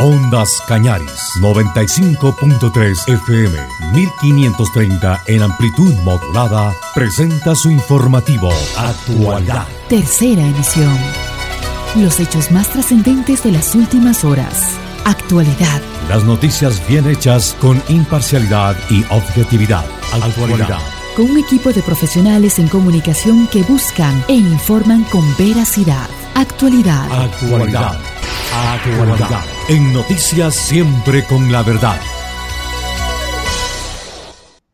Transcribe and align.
Ondas 0.00 0.62
Cañaris, 0.66 1.36
95.3 1.40 3.06
FM, 3.06 3.58
1530 3.92 5.20
en 5.26 5.42
amplitud 5.42 5.94
modulada, 6.02 6.72
presenta 6.94 7.54
su 7.54 7.70
informativo 7.70 8.50
Actualidad. 8.78 9.66
Tercera 9.90 10.40
emisión. 10.40 10.96
Los 11.96 12.18
hechos 12.18 12.50
más 12.50 12.68
trascendentes 12.68 13.42
de 13.42 13.52
las 13.52 13.74
últimas 13.74 14.24
horas. 14.24 14.78
Actualidad. 15.04 15.82
Las 16.08 16.24
noticias 16.24 16.80
bien 16.88 17.06
hechas 17.06 17.54
con 17.60 17.82
imparcialidad 17.88 18.76
y 18.88 19.04
objetividad. 19.10 19.84
Actualidad. 20.14 20.78
Con 21.14 21.30
un 21.30 21.36
equipo 21.36 21.74
de 21.74 21.82
profesionales 21.82 22.58
en 22.58 22.68
comunicación 22.68 23.46
que 23.48 23.62
buscan 23.64 24.24
e 24.28 24.34
informan 24.34 25.04
con 25.04 25.24
veracidad. 25.36 26.08
Actualidad. 26.34 27.04
Actualidad. 27.12 28.00
Actualidad. 28.54 29.59
En 29.70 29.92
noticias 29.92 30.56
siempre 30.56 31.24
con 31.24 31.52
la 31.52 31.62
verdad. 31.62 32.00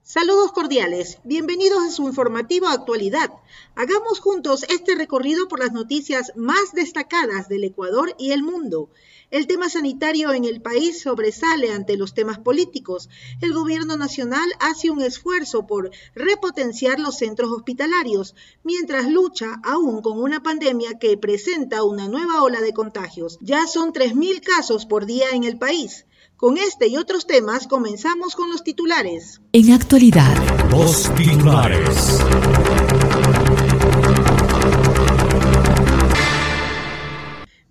Saludos 0.00 0.52
cordiales, 0.52 1.18
bienvenidos 1.22 1.84
a 1.84 1.90
su 1.90 2.08
informativo 2.08 2.68
Actualidad. 2.68 3.30
Hagamos 3.74 4.20
juntos 4.20 4.64
este 4.70 4.94
recorrido 4.94 5.48
por 5.48 5.58
las 5.58 5.72
noticias 5.72 6.32
más 6.34 6.72
destacadas 6.72 7.50
del 7.50 7.64
Ecuador 7.64 8.14
y 8.18 8.30
el 8.30 8.42
mundo. 8.42 8.88
El 9.32 9.48
tema 9.48 9.68
sanitario 9.68 10.32
en 10.32 10.44
el 10.44 10.62
país 10.62 11.02
sobresale 11.02 11.72
ante 11.72 11.96
los 11.96 12.14
temas 12.14 12.38
políticos. 12.38 13.08
El 13.40 13.52
gobierno 13.52 13.96
nacional 13.96 14.48
hace 14.60 14.90
un 14.90 15.02
esfuerzo 15.02 15.66
por 15.66 15.90
repotenciar 16.14 17.00
los 17.00 17.18
centros 17.18 17.50
hospitalarios, 17.50 18.36
mientras 18.62 19.10
lucha 19.10 19.60
aún 19.64 20.00
con 20.00 20.20
una 20.20 20.44
pandemia 20.44 21.00
que 21.00 21.16
presenta 21.16 21.82
una 21.82 22.06
nueva 22.06 22.42
ola 22.42 22.60
de 22.60 22.72
contagios. 22.72 23.38
Ya 23.40 23.66
son 23.66 23.92
3.000 23.92 24.40
casos 24.42 24.86
por 24.86 25.06
día 25.06 25.30
en 25.32 25.42
el 25.42 25.58
país. 25.58 26.06
Con 26.36 26.56
este 26.56 26.86
y 26.86 26.96
otros 26.96 27.26
temas 27.26 27.66
comenzamos 27.66 28.36
con 28.36 28.50
los 28.50 28.62
titulares. 28.62 29.40
En 29.52 29.72
actualidad. 29.72 30.36
Los 30.70 31.12
titulares. 31.16 32.20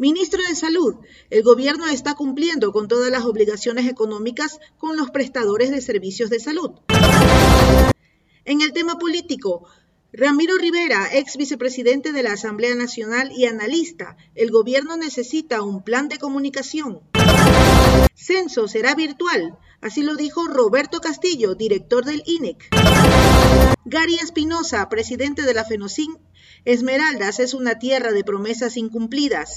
Ministro 0.05 0.43
de 0.47 0.53
Salud, 0.53 0.97
el 1.31 1.41
gobierno 1.41 1.87
está 1.87 2.13
cumpliendo 2.13 2.71
con 2.71 2.87
todas 2.87 3.09
las 3.09 3.25
obligaciones 3.25 3.87
económicas 3.87 4.59
con 4.77 4.97
los 4.97 5.09
prestadores 5.09 5.71
de 5.71 5.81
servicios 5.81 6.29
de 6.29 6.39
salud. 6.39 6.73
En 8.43 8.61
el 8.61 8.71
tema 8.71 8.99
político, 8.99 9.67
Ramiro 10.13 10.57
Rivera, 10.57 11.09
ex 11.11 11.37
vicepresidente 11.37 12.11
de 12.11 12.21
la 12.21 12.33
Asamblea 12.33 12.75
Nacional 12.75 13.31
y 13.35 13.45
analista, 13.45 14.15
el 14.35 14.51
gobierno 14.51 14.95
necesita 14.95 15.63
un 15.63 15.83
plan 15.83 16.07
de 16.07 16.19
comunicación. 16.19 17.01
Censo 18.13 18.67
será 18.67 18.93
virtual, 18.93 19.57
así 19.81 20.03
lo 20.03 20.15
dijo 20.15 20.45
Roberto 20.45 21.01
Castillo, 21.01 21.55
director 21.55 22.05
del 22.05 22.21
INEC. 22.27 22.69
Gary 23.85 24.19
Espinosa, 24.21 24.87
presidente 24.87 25.41
de 25.41 25.53
la 25.55 25.65
FENOCIN, 25.65 26.15
Esmeraldas 26.65 27.39
es 27.39 27.53
una 27.53 27.77
tierra 27.77 28.11
de 28.11 28.23
promesas 28.23 28.75
incumplidas. 28.75 29.53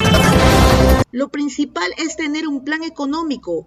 Lo 1.11 1.31
principal 1.31 1.91
es 1.97 2.17
tener 2.17 2.47
un 2.47 2.65
plan 2.65 2.85
económico. 2.85 3.67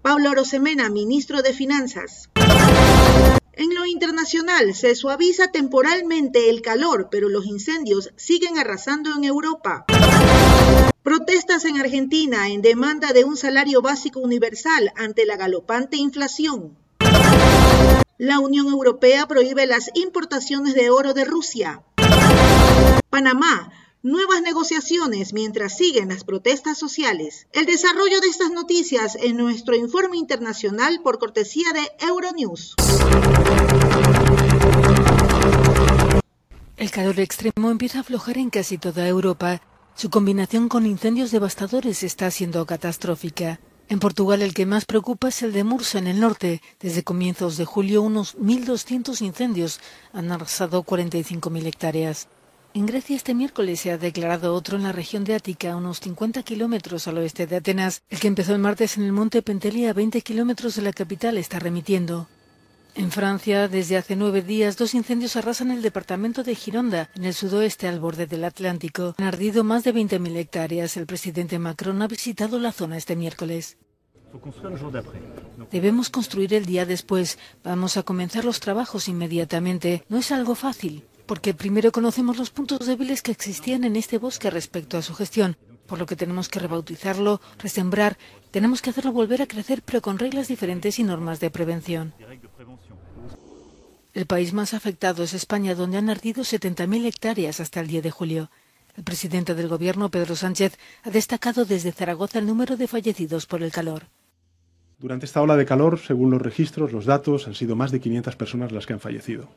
Pablo 0.00 0.32
Rosemena, 0.34 0.88
ministro 0.88 1.42
de 1.42 1.52
Finanzas. 1.52 2.30
En 3.52 3.74
lo 3.74 3.84
internacional, 3.84 4.74
se 4.74 4.94
suaviza 4.94 5.52
temporalmente 5.52 6.48
el 6.48 6.62
calor, 6.62 7.08
pero 7.10 7.28
los 7.28 7.44
incendios 7.44 8.10
siguen 8.16 8.56
arrasando 8.56 9.10
en 9.14 9.24
Europa. 9.24 9.84
Protestas 11.02 11.66
en 11.66 11.78
Argentina 11.78 12.48
en 12.48 12.62
demanda 12.62 13.12
de 13.12 13.24
un 13.24 13.36
salario 13.36 13.82
básico 13.82 14.20
universal 14.20 14.92
ante 14.96 15.26
la 15.26 15.36
galopante 15.36 15.98
inflación. 15.98 16.78
La 18.16 18.38
Unión 18.38 18.68
Europea 18.68 19.28
prohíbe 19.28 19.66
las 19.66 19.90
importaciones 19.94 20.74
de 20.74 20.88
oro 20.88 21.12
de 21.12 21.26
Rusia. 21.26 21.82
Panamá, 23.10 23.72
nuevas 24.02 24.42
negociaciones 24.42 25.32
mientras 25.32 25.78
siguen 25.78 26.10
las 26.10 26.24
protestas 26.24 26.76
sociales. 26.76 27.46
El 27.52 27.64
desarrollo 27.64 28.20
de 28.20 28.28
estas 28.28 28.50
noticias 28.50 29.16
en 29.16 29.38
nuestro 29.38 29.74
informe 29.74 30.18
internacional 30.18 31.00
por 31.02 31.18
cortesía 31.18 31.68
de 31.72 32.06
Euronews. 32.06 32.74
El 36.76 36.90
calor 36.90 37.18
extremo 37.18 37.70
empieza 37.70 37.98
a 37.98 38.00
aflojar 38.02 38.36
en 38.36 38.50
casi 38.50 38.76
toda 38.76 39.08
Europa. 39.08 39.62
Su 39.94 40.10
combinación 40.10 40.68
con 40.68 40.84
incendios 40.84 41.30
devastadores 41.30 42.02
está 42.02 42.30
siendo 42.30 42.66
catastrófica. 42.66 43.58
En 43.88 44.00
Portugal 44.00 44.42
el 44.42 44.52
que 44.52 44.66
más 44.66 44.84
preocupa 44.84 45.28
es 45.28 45.42
el 45.42 45.54
de 45.54 45.64
Mursa, 45.64 45.98
en 45.98 46.08
el 46.08 46.20
norte. 46.20 46.60
Desde 46.78 47.02
comienzos 47.02 47.56
de 47.56 47.64
julio 47.64 48.02
unos 48.02 48.36
1.200 48.36 49.22
incendios 49.22 49.80
han 50.12 50.30
arrasado 50.30 50.84
45.000 50.84 51.66
hectáreas. 51.66 52.28
En 52.74 52.86
Grecia 52.86 53.16
este 53.16 53.34
miércoles 53.34 53.80
se 53.80 53.90
ha 53.90 53.98
declarado 53.98 54.54
otro 54.54 54.76
en 54.76 54.82
la 54.84 54.92
región 54.92 55.24
de 55.24 55.34
Ática, 55.34 55.74
unos 55.74 56.00
50 56.00 56.42
kilómetros 56.42 57.08
al 57.08 57.18
oeste 57.18 57.46
de 57.46 57.56
Atenas. 57.56 58.02
El 58.10 58.20
que 58.20 58.28
empezó 58.28 58.52
el 58.52 58.60
martes 58.60 58.98
en 58.98 59.04
el 59.04 59.12
monte 59.12 59.42
Pentelia, 59.42 59.90
a 59.90 59.94
20 59.94 60.20
kilómetros 60.20 60.76
de 60.76 60.82
la 60.82 60.92
capital, 60.92 61.38
está 61.38 61.58
remitiendo. 61.58 62.28
En 62.94 63.10
Francia, 63.10 63.68
desde 63.68 63.96
hace 63.96 64.16
nueve 64.16 64.42
días, 64.42 64.76
dos 64.76 64.94
incendios 64.94 65.36
arrasan 65.36 65.70
el 65.70 65.82
departamento 65.82 66.42
de 66.42 66.54
Gironda, 66.54 67.10
en 67.14 67.24
el 67.24 67.34
sudoeste 67.34 67.88
al 67.88 68.00
borde 68.00 68.26
del 68.26 68.44
Atlántico. 68.44 69.14
Han 69.18 69.24
ardido 69.24 69.64
más 69.64 69.82
de 69.84 69.94
20.000 69.94 70.36
hectáreas. 70.36 70.96
El 70.96 71.06
presidente 71.06 71.58
Macron 71.58 72.02
ha 72.02 72.06
visitado 72.06 72.58
la 72.58 72.72
zona 72.72 72.96
este 72.96 73.16
miércoles. 73.16 73.76
Debemos 75.70 76.10
construir 76.10 76.52
el 76.54 76.66
día 76.66 76.84
después. 76.84 77.38
Vamos 77.64 77.96
a 77.96 78.02
comenzar 78.02 78.44
los 78.44 78.60
trabajos 78.60 79.08
inmediatamente. 79.08 80.04
No 80.08 80.18
es 80.18 80.32
algo 80.32 80.54
fácil, 80.54 81.04
porque 81.28 81.52
primero 81.52 81.92
conocemos 81.92 82.38
los 82.38 82.50
puntos 82.50 82.86
débiles 82.86 83.20
que 83.20 83.30
existían 83.30 83.84
en 83.84 83.96
este 83.96 84.16
bosque 84.16 84.48
respecto 84.48 84.96
a 84.96 85.02
su 85.02 85.14
gestión, 85.14 85.58
por 85.86 85.98
lo 85.98 86.06
que 86.06 86.16
tenemos 86.16 86.48
que 86.48 86.58
rebautizarlo, 86.58 87.42
resembrar, 87.58 88.16
tenemos 88.50 88.80
que 88.80 88.90
hacerlo 88.90 89.12
volver 89.12 89.42
a 89.42 89.46
crecer, 89.46 89.82
pero 89.84 90.00
con 90.00 90.18
reglas 90.18 90.48
diferentes 90.48 90.98
y 90.98 91.04
normas 91.04 91.38
de 91.38 91.50
prevención. 91.50 92.14
El 94.14 94.24
país 94.24 94.54
más 94.54 94.72
afectado 94.72 95.22
es 95.22 95.34
España, 95.34 95.74
donde 95.74 95.98
han 95.98 96.08
ardido 96.08 96.42
70.000 96.42 97.04
hectáreas 97.04 97.60
hasta 97.60 97.80
el 97.80 97.88
10 97.88 98.04
de 98.04 98.10
julio. 98.10 98.50
El 98.96 99.04
presidente 99.04 99.54
del 99.54 99.68
Gobierno, 99.68 100.10
Pedro 100.10 100.34
Sánchez, 100.34 100.78
ha 101.04 101.10
destacado 101.10 101.66
desde 101.66 101.92
Zaragoza 101.92 102.38
el 102.38 102.46
número 102.46 102.78
de 102.78 102.88
fallecidos 102.88 103.44
por 103.44 103.62
el 103.62 103.70
calor. 103.70 104.06
Durante 104.98 105.26
esta 105.26 105.42
ola 105.42 105.56
de 105.56 105.66
calor, 105.66 106.00
según 106.00 106.30
los 106.30 106.40
registros, 106.40 106.90
los 106.90 107.04
datos, 107.04 107.46
han 107.46 107.54
sido 107.54 107.76
más 107.76 107.92
de 107.92 108.00
500 108.00 108.34
personas 108.34 108.72
las 108.72 108.86
que 108.86 108.94
han 108.94 109.00
fallecido, 109.00 109.48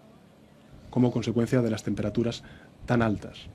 como 0.92 1.12
consecuencia 1.12 1.64
de 1.64 1.72
las 1.72 1.84
temperaturas 1.84 2.44
tan 2.86 3.02
altas. 3.02 3.48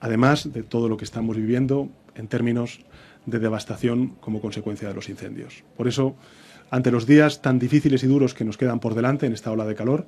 Además 0.00 0.50
de 0.50 0.62
todo 0.62 0.88
lo 0.88 0.96
que 0.96 1.04
estamos 1.04 1.36
viviendo 1.36 1.90
en 2.14 2.28
términos 2.28 2.80
de 3.26 3.38
devastación 3.38 4.16
como 4.20 4.40
consecuencia 4.40 4.88
de 4.88 4.94
los 4.94 5.10
incendios. 5.10 5.64
Por 5.76 5.86
eso, 5.88 6.16
ante 6.70 6.90
los 6.90 7.06
días 7.06 7.42
tan 7.42 7.58
difíciles 7.58 8.02
y 8.02 8.06
duros 8.06 8.32
que 8.32 8.44
nos 8.44 8.56
quedan 8.56 8.80
por 8.80 8.94
delante 8.94 9.26
en 9.26 9.34
esta 9.34 9.50
ola 9.50 9.66
de 9.66 9.74
calor, 9.74 10.06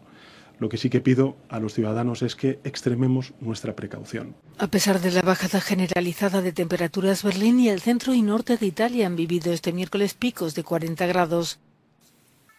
lo 0.58 0.68
que 0.68 0.76
sí 0.76 0.90
que 0.90 1.00
pido 1.00 1.36
a 1.48 1.58
los 1.58 1.72
ciudadanos 1.72 2.22
es 2.22 2.36
que 2.36 2.60
extrememos 2.64 3.32
nuestra 3.40 3.74
precaución. 3.74 4.36
A 4.58 4.66
pesar 4.66 5.00
de 5.00 5.10
la 5.10 5.22
bajada 5.22 5.60
generalizada 5.60 6.42
de 6.42 6.52
temperaturas, 6.52 7.22
Berlín 7.22 7.58
y 7.60 7.70
el 7.70 7.80
centro 7.80 8.12
y 8.12 8.20
norte 8.20 8.58
de 8.58 8.66
Italia 8.66 9.06
han 9.06 9.16
vivido 9.16 9.52
este 9.52 9.72
miércoles 9.72 10.12
picos 10.14 10.54
de 10.54 10.62
40 10.62 11.06
grados. 11.06 11.58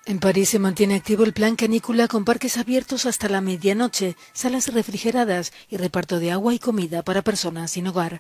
En 0.08 0.20
París 0.20 0.50
se 0.50 0.58
mantiene 0.58 0.96
activo 0.96 1.24
el 1.24 1.34
plan 1.34 1.56
canícula 1.56 2.08
con 2.08 2.26
parques 2.26 2.58
abiertos 2.58 3.06
hasta 3.06 3.30
la 3.30 3.40
medianoche, 3.40 4.16
salas 4.34 4.74
refrigeradas 4.74 5.54
y 5.70 5.78
reparto 5.78 6.20
de 6.20 6.32
agua 6.32 6.56
y 6.56 6.60
comida 6.60 7.04
para 7.04 7.22
personas 7.22 7.70
sin 7.70 7.88
hogar. 7.88 8.20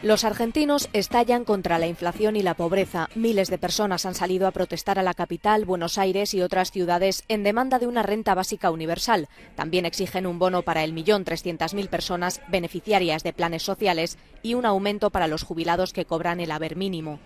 Los 0.00 0.22
argentinos 0.22 0.90
estallan 0.92 1.44
contra 1.44 1.80
la 1.80 1.88
inflación 1.88 2.36
y 2.36 2.42
la 2.42 2.54
pobreza. 2.54 3.08
Miles 3.16 3.50
de 3.50 3.58
personas 3.58 4.06
han 4.06 4.14
salido 4.14 4.46
a 4.46 4.52
protestar 4.52 4.96
a 5.00 5.02
la 5.02 5.12
capital, 5.12 5.64
Buenos 5.64 5.98
Aires 5.98 6.32
y 6.34 6.40
otras 6.40 6.70
ciudades 6.70 7.24
en 7.26 7.42
demanda 7.42 7.80
de 7.80 7.88
una 7.88 8.04
renta 8.04 8.32
básica 8.36 8.70
universal. 8.70 9.28
También 9.56 9.86
exigen 9.86 10.28
un 10.28 10.38
bono 10.38 10.62
para 10.62 10.84
el 10.84 10.92
millón 10.92 11.24
trescientas 11.24 11.74
mil 11.74 11.88
personas 11.88 12.40
beneficiarias 12.46 13.24
de 13.24 13.32
planes 13.32 13.64
sociales 13.64 14.18
y 14.44 14.54
un 14.54 14.66
aumento 14.66 15.10
para 15.10 15.26
los 15.26 15.42
jubilados 15.42 15.92
que 15.92 16.04
cobran 16.04 16.38
el 16.38 16.52
haber 16.52 16.76
mínimo. 16.76 17.18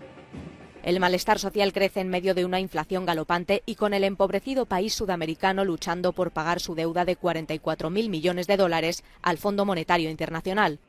El 0.83 0.99
malestar 0.99 1.39
social 1.39 1.71
crece 1.71 2.01
en 2.01 2.09
medio 2.09 2.35
de 2.35 2.43
una 2.43 2.59
inflación 2.59 3.05
galopante 3.05 3.63
y 3.65 3.75
con 3.75 3.93
el 3.93 4.03
empobrecido 4.03 4.65
país 4.65 4.93
sudamericano 4.93 5.63
luchando 5.63 6.11
por 6.11 6.31
pagar 6.31 6.59
su 6.59 6.75
deuda 6.75 7.05
de 7.05 7.17
44.000 7.17 8.09
millones 8.09 8.47
de 8.47 8.57
dólares 8.57 9.05
al 9.21 9.37
Fondo 9.37 9.63
Monetario 9.63 10.09
Internacional. 10.09 10.79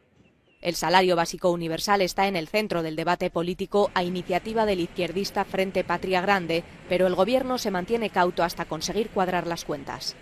El 0.60 0.74
salario 0.74 1.14
básico 1.14 1.52
universal 1.52 2.00
está 2.00 2.26
en 2.26 2.34
el 2.34 2.48
centro 2.48 2.82
del 2.82 2.96
debate 2.96 3.30
político 3.30 3.92
a 3.94 4.02
iniciativa 4.02 4.66
del 4.66 4.80
izquierdista 4.80 5.44
Frente 5.44 5.84
Patria 5.84 6.20
Grande, 6.20 6.64
pero 6.88 7.06
el 7.06 7.14
gobierno 7.14 7.58
se 7.58 7.70
mantiene 7.70 8.10
cauto 8.10 8.42
hasta 8.42 8.64
conseguir 8.64 9.10
cuadrar 9.10 9.46
las 9.46 9.64
cuentas. 9.64 10.16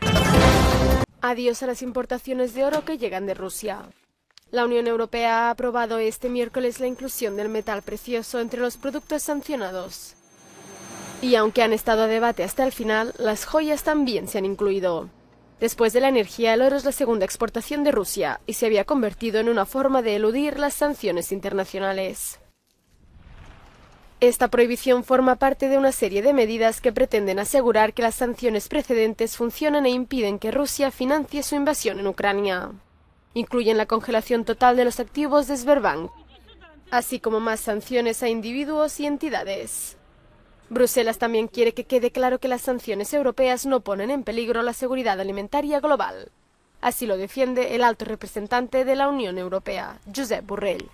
Adiós 1.23 1.63
a 1.63 1.67
las 1.69 1.81
importaciones 1.81 2.53
de 2.53 2.65
oro 2.65 2.85
que 2.85 2.99
llegan 2.99 3.25
de 3.25 3.35
Rusia. 3.35 3.89
La 4.53 4.67
Unión 4.67 4.87
Europea 4.87 5.47
ha 5.47 5.51
aprobado 5.51 5.97
este 5.97 6.29
miércoles 6.29 6.79
la 6.79 6.87
inclusión 6.87 7.39
del 7.39 7.49
metal 7.49 7.81
precioso 7.81 8.39
entre 8.39 8.61
los 8.61 8.77
productos 8.77 9.23
sancionados. 9.23 10.13
Y 11.23 11.37
aunque 11.37 11.63
han 11.63 11.73
estado 11.73 12.03
a 12.03 12.07
debate 12.07 12.45
hasta 12.45 12.63
el 12.63 12.71
final, 12.71 13.15
las 13.17 13.47
joyas 13.47 13.83
también 13.83 14.29
se 14.29 14.37
han 14.37 14.45
incluido. 14.45 15.09
Después 15.59 15.95
de 15.95 16.03
la 16.03 16.11
energía, 16.11 16.53
el 16.53 16.61
oro 16.61 16.77
es 16.77 16.85
la 16.85 16.93
segunda 16.93 17.25
exportación 17.25 17.83
de 17.83 17.93
Rusia 17.93 18.41
y 18.47 18.53
se 18.53 18.67
había 18.67 18.85
convertido 18.85 19.41
en 19.41 19.49
una 19.49 19.65
forma 19.65 20.03
de 20.03 20.17
eludir 20.17 20.59
las 20.59 20.75
sanciones 20.75 21.33
internacionales. 21.33 22.39
Esta 24.21 24.49
prohibición 24.49 25.03
forma 25.03 25.37
parte 25.37 25.71
de 25.71 25.79
una 25.79 25.93
serie 25.93 26.21
de 26.21 26.35
medidas 26.35 26.83
que 26.83 26.93
pretenden 26.93 27.39
asegurar 27.39 27.95
que 27.95 28.03
las 28.03 28.17
sanciones 28.17 28.69
precedentes 28.69 29.35
funcionan 29.35 29.87
e 29.87 29.91
impiden 29.91 30.39
que 30.39 30.51
Rusia 30.51 30.91
financie 30.91 31.43
su 31.43 31.55
invasión 31.55 31.99
en 32.01 32.07
Ucrania 32.07 32.73
incluyen 33.35 33.79
la 33.79 33.87
congelación 33.87 34.45
total 34.45 34.77
de 34.77 34.85
los 34.85 35.01
activos 35.01 35.47
de 35.47 35.57
Sberbank, 35.57 36.11
así 36.91 37.21
como 37.21 37.41
más 37.41 37.61
sanciones 37.61 38.23
a 38.23 38.29
individuos 38.29 39.01
y 39.01 39.07
entidades. 39.07 39.97
Bruselas 40.69 41.19
también 41.19 41.49
quiere 41.49 41.75
que 41.75 41.85
quede 41.85 42.11
claro 42.11 42.39
que 42.39 42.49
las 42.49 42.63
sanciones 42.63 43.13
europeas 43.13 43.67
no 43.67 43.81
ponen 43.81 44.11
en 44.11 44.25
peligro 44.25 44.63
la 44.63 44.73
seguridad 44.73 45.21
alimentaria 45.21 45.81
global. 45.81 46.31
Así 46.81 47.07
lo 47.07 47.17
defiende 47.17 47.75
el 47.75 47.85
alto 47.85 48.05
representante 48.05 48.85
de 48.85 48.97
la 48.97 49.09
Unión 49.09 49.39
Europea, 49.39 50.01
Josep 50.15 50.47
Borrell. 50.47 50.89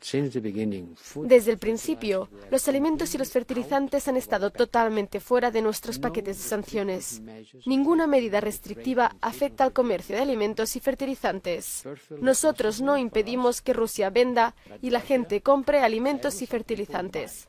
Desde 0.00 1.50
el 1.50 1.58
principio, 1.58 2.28
los 2.50 2.68
alimentos 2.68 3.14
y 3.14 3.18
los 3.18 3.30
fertilizantes 3.30 4.06
han 4.06 4.16
estado 4.16 4.50
totalmente 4.50 5.18
fuera 5.18 5.50
de 5.50 5.60
nuestros 5.60 5.98
paquetes 5.98 6.36
de 6.38 6.48
sanciones. 6.48 7.20
Ninguna 7.66 8.06
medida 8.06 8.40
restrictiva 8.40 9.16
afecta 9.20 9.64
al 9.64 9.72
comercio 9.72 10.16
de 10.16 10.22
alimentos 10.22 10.76
y 10.76 10.80
fertilizantes. 10.80 11.84
Nosotros 12.20 12.80
no 12.80 12.96
impedimos 12.96 13.60
que 13.60 13.72
Rusia 13.72 14.10
venda 14.10 14.54
y 14.80 14.90
la 14.90 15.00
gente 15.00 15.40
compre 15.40 15.80
alimentos 15.80 16.42
y 16.42 16.46
fertilizantes. 16.46 17.48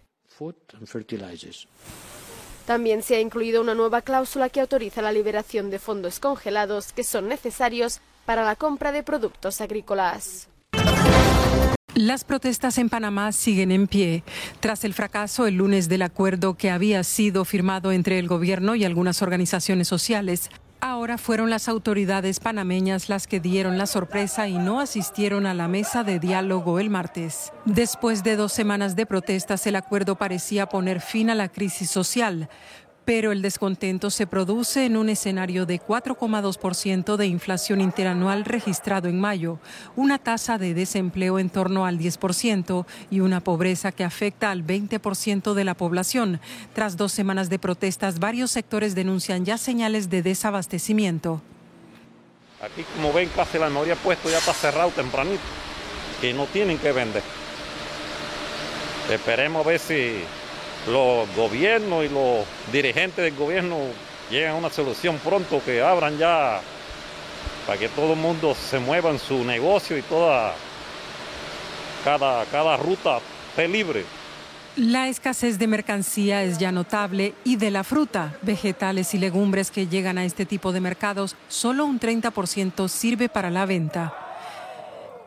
También 2.66 3.04
se 3.04 3.16
ha 3.16 3.22
incluido 3.22 3.62
una 3.62 3.76
nueva 3.76 4.02
cláusula 4.02 4.50
que 4.50 4.62
autoriza 4.62 5.02
la 5.02 5.12
liberación 5.12 5.70
de 5.70 5.80
fondos 5.80 6.20
congelados 6.20 6.94
que 6.94 7.04
son 7.04 7.28
necesarios 7.28 8.00
para 8.26 8.44
la 8.44 8.56
compra 8.56 8.92
de 8.92 9.04
productos 9.04 9.62
agrícolas. 9.62 10.50
Las 11.96 12.24
protestas 12.24 12.78
en 12.78 12.88
Panamá 12.88 13.32
siguen 13.32 13.72
en 13.72 13.88
pie 13.88 14.24
tras 14.60 14.86
el 14.86 14.94
fracaso 14.94 15.48
el 15.48 15.56
lunes 15.56 15.90
del 15.90 16.04
acuerdo 16.04 16.54
que 16.56 16.70
había 16.70 17.04
sido 17.04 17.46
firmado 17.46 17.92
entre 17.92 18.20
el 18.20 18.28
gobierno 18.28 18.76
y 18.76 18.86
algunas 18.86 19.22
organizaciones 19.24 19.88
sociales. 19.88 20.50
Ahora 20.82 21.18
fueron 21.18 21.50
las 21.50 21.68
autoridades 21.68 22.40
panameñas 22.40 23.10
las 23.10 23.28
que 23.28 23.42
dieron 23.42 23.78
la 23.78 23.86
sorpresa 23.86 24.48
y 24.48 24.58
no 24.58 24.80
asistieron 24.80 25.46
a 25.46 25.54
la 25.54 25.68
mesa 25.68 26.04
de 26.06 26.20
diálogo 26.20 26.80
el 26.80 26.90
martes. 26.90 27.52
Después 27.66 28.24
de 28.24 28.38
dos 28.38 28.54
semanas 28.54 28.96
de 28.96 29.06
protestas, 29.06 29.68
el 29.68 29.76
acuerdo 29.76 30.16
parecía 30.16 30.68
poner 30.68 31.02
fin 31.02 31.30
a 31.30 31.36
la 31.36 31.50
crisis 31.50 31.90
social, 31.90 32.50
pero 33.10 33.32
el 33.32 33.42
descontento 33.42 34.12
se 34.12 34.28
produce 34.28 34.86
en 34.86 34.96
un 34.96 35.10
escenario 35.10 35.66
de 35.66 35.82
4,2% 35.82 37.16
de 37.16 37.26
inflación 37.26 37.82
interanual 37.82 38.46
registrado 38.46 39.10
en 39.10 39.20
mayo, 39.20 39.58
una 39.96 40.20
tasa 40.20 40.60
de 40.60 40.76
desempleo 40.76 41.40
en 41.40 41.50
torno 41.50 41.88
al 41.88 41.98
10% 41.98 42.86
y 43.10 43.22
una 43.22 43.40
pobreza 43.40 43.92
que 43.92 44.04
afecta 44.04 44.52
al 44.52 44.64
20% 44.64 45.56
de 45.56 45.64
la 45.64 45.74
población. 45.74 46.40
Tras 46.76 46.98
dos 46.98 47.12
semanas 47.12 47.50
de 47.50 47.58
protestas, 47.58 48.20
varios 48.20 48.52
sectores 48.52 48.94
denuncian 48.94 49.44
ya 49.44 49.58
señales 49.58 50.12
de 50.12 50.22
desabastecimiento. 50.22 51.42
Aquí, 52.62 52.86
como 52.96 53.12
ven, 53.12 53.28
casi 53.36 53.58
la 53.58 53.70
memoria 53.70 53.96
puesto 53.96 54.30
ya 54.30 54.38
está 54.38 54.54
cerrado 54.54 54.92
tempranito, 54.92 55.42
que 56.22 56.32
no 56.32 56.46
tienen 56.46 56.78
que 56.78 56.92
vender. 56.92 57.24
Esperemos 59.10 59.66
a 59.66 59.68
ver 59.68 59.80
si 59.80 60.24
los 60.88 61.28
gobiernos 61.36 62.06
y 62.06 62.10
los 62.10 62.46
dirigentes 62.72 63.24
del 63.24 63.36
gobierno 63.36 63.78
lleguen 64.30 64.52
a 64.52 64.56
una 64.56 64.70
solución 64.70 65.18
pronto, 65.20 65.62
que 65.64 65.82
abran 65.82 66.18
ya 66.18 66.62
para 67.66 67.80
que 67.80 67.90
todo 67.90 68.14
el 68.14 68.20
mundo 68.20 68.56
se 68.56 68.80
mueva 68.80 69.10
en 69.12 69.20
su 69.20 69.44
negocio 69.44 69.98
y 69.98 70.02
toda 70.02 70.54
cada, 72.04 72.46
cada 72.46 72.78
ruta 72.78 73.20
esté 73.50 73.68
libre. 73.68 74.06
La 74.76 75.10
escasez 75.10 75.60
de 75.60 75.68
mercancía 75.68 76.44
es 76.44 76.58
ya 76.58 76.72
notable 76.72 77.34
y 77.44 77.58
de 77.58 77.72
la 77.72 77.84
fruta, 77.84 78.38
vegetales 78.42 79.14
y 79.14 79.18
legumbres 79.18 79.72
que 79.72 79.88
llegan 79.88 80.18
a 80.18 80.24
este 80.24 80.46
tipo 80.46 80.72
de 80.72 80.80
mercados, 80.80 81.36
solo 81.48 81.86
un 81.86 82.00
30% 82.00 82.88
sirve 82.88 83.28
para 83.30 83.50
la 83.50 83.66
venta. 83.66 84.29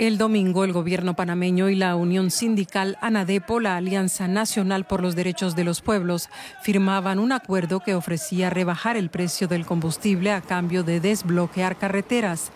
El 0.03 0.19
domingo, 0.19 0.65
el 0.65 0.73
gobierno 0.73 1.15
panameño 1.15 1.69
y 1.69 1.77
la 1.77 1.95
Unión 1.95 2.33
Sindical 2.33 2.99
ANADEPO, 3.03 3.61
la 3.61 3.77
Alianza 3.77 4.27
Nacional 4.27 4.85
por 4.85 5.01
los 5.01 5.15
Derechos 5.15 5.55
de 5.55 5.63
los 5.63 5.81
Pueblos, 5.81 6.29
firmaban 6.61 7.21
un 7.21 7.31
acuerdo 7.31 7.79
que 7.79 7.95
ofrecía 7.95 8.51
rebajar 8.51 8.97
el 8.97 9.11
precio 9.11 9.47
del 9.47 9.65
combustible 9.65 10.33
a 10.33 10.41
cambio 10.41 10.83
de 10.83 10.99
desbloquear 10.99 11.77
carreteras 11.77 12.51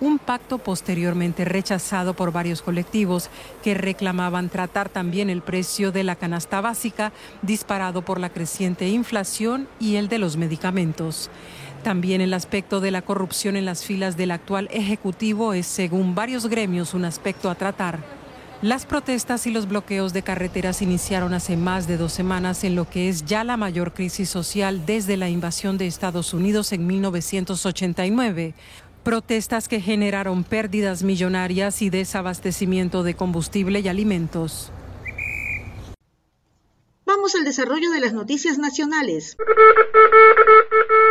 un 0.00 0.18
pacto 0.18 0.58
posteriormente 0.58 1.44
rechazado 1.44 2.14
por 2.14 2.32
varios 2.32 2.62
colectivos 2.62 3.28
que 3.62 3.74
reclamaban 3.74 4.48
tratar 4.48 4.88
también 4.88 5.28
el 5.28 5.42
precio 5.42 5.92
de 5.92 6.04
la 6.04 6.16
canasta 6.16 6.60
básica 6.60 7.12
disparado 7.42 8.02
por 8.02 8.18
la 8.18 8.30
creciente 8.30 8.88
inflación 8.88 9.68
y 9.78 9.96
el 9.96 10.08
de 10.08 10.18
los 10.18 10.36
medicamentos. 10.36 11.30
También 11.82 12.20
el 12.20 12.34
aspecto 12.34 12.80
de 12.80 12.90
la 12.90 13.00
corrupción 13.00 13.56
en 13.56 13.64
las 13.64 13.84
filas 13.84 14.16
del 14.16 14.32
actual 14.32 14.68
Ejecutivo 14.70 15.54
es, 15.54 15.66
según 15.66 16.14
varios 16.14 16.46
gremios, 16.46 16.92
un 16.92 17.06
aspecto 17.06 17.48
a 17.48 17.54
tratar. 17.54 17.98
Las 18.60 18.84
protestas 18.84 19.46
y 19.46 19.50
los 19.50 19.66
bloqueos 19.66 20.12
de 20.12 20.22
carreteras 20.22 20.82
iniciaron 20.82 21.32
hace 21.32 21.56
más 21.56 21.88
de 21.88 21.96
dos 21.96 22.12
semanas 22.12 22.62
en 22.64 22.74
lo 22.74 22.86
que 22.86 23.08
es 23.08 23.24
ya 23.24 23.42
la 23.42 23.56
mayor 23.56 23.94
crisis 23.94 24.28
social 24.28 24.84
desde 24.84 25.16
la 25.16 25.30
invasión 25.30 25.78
de 25.78 25.86
Estados 25.86 26.34
Unidos 26.34 26.72
en 26.72 26.86
1989. 26.86 28.52
Protestas 29.02 29.66
que 29.66 29.80
generaron 29.80 30.44
pérdidas 30.44 31.02
millonarias 31.02 31.80
y 31.80 31.88
desabastecimiento 31.88 33.02
de 33.02 33.14
combustible 33.14 33.80
y 33.80 33.88
alimentos. 33.88 34.70
Vamos 37.12 37.34
al 37.34 37.42
desarrollo 37.42 37.90
de 37.90 37.98
las 37.98 38.12
noticias 38.12 38.56
nacionales. 38.56 39.36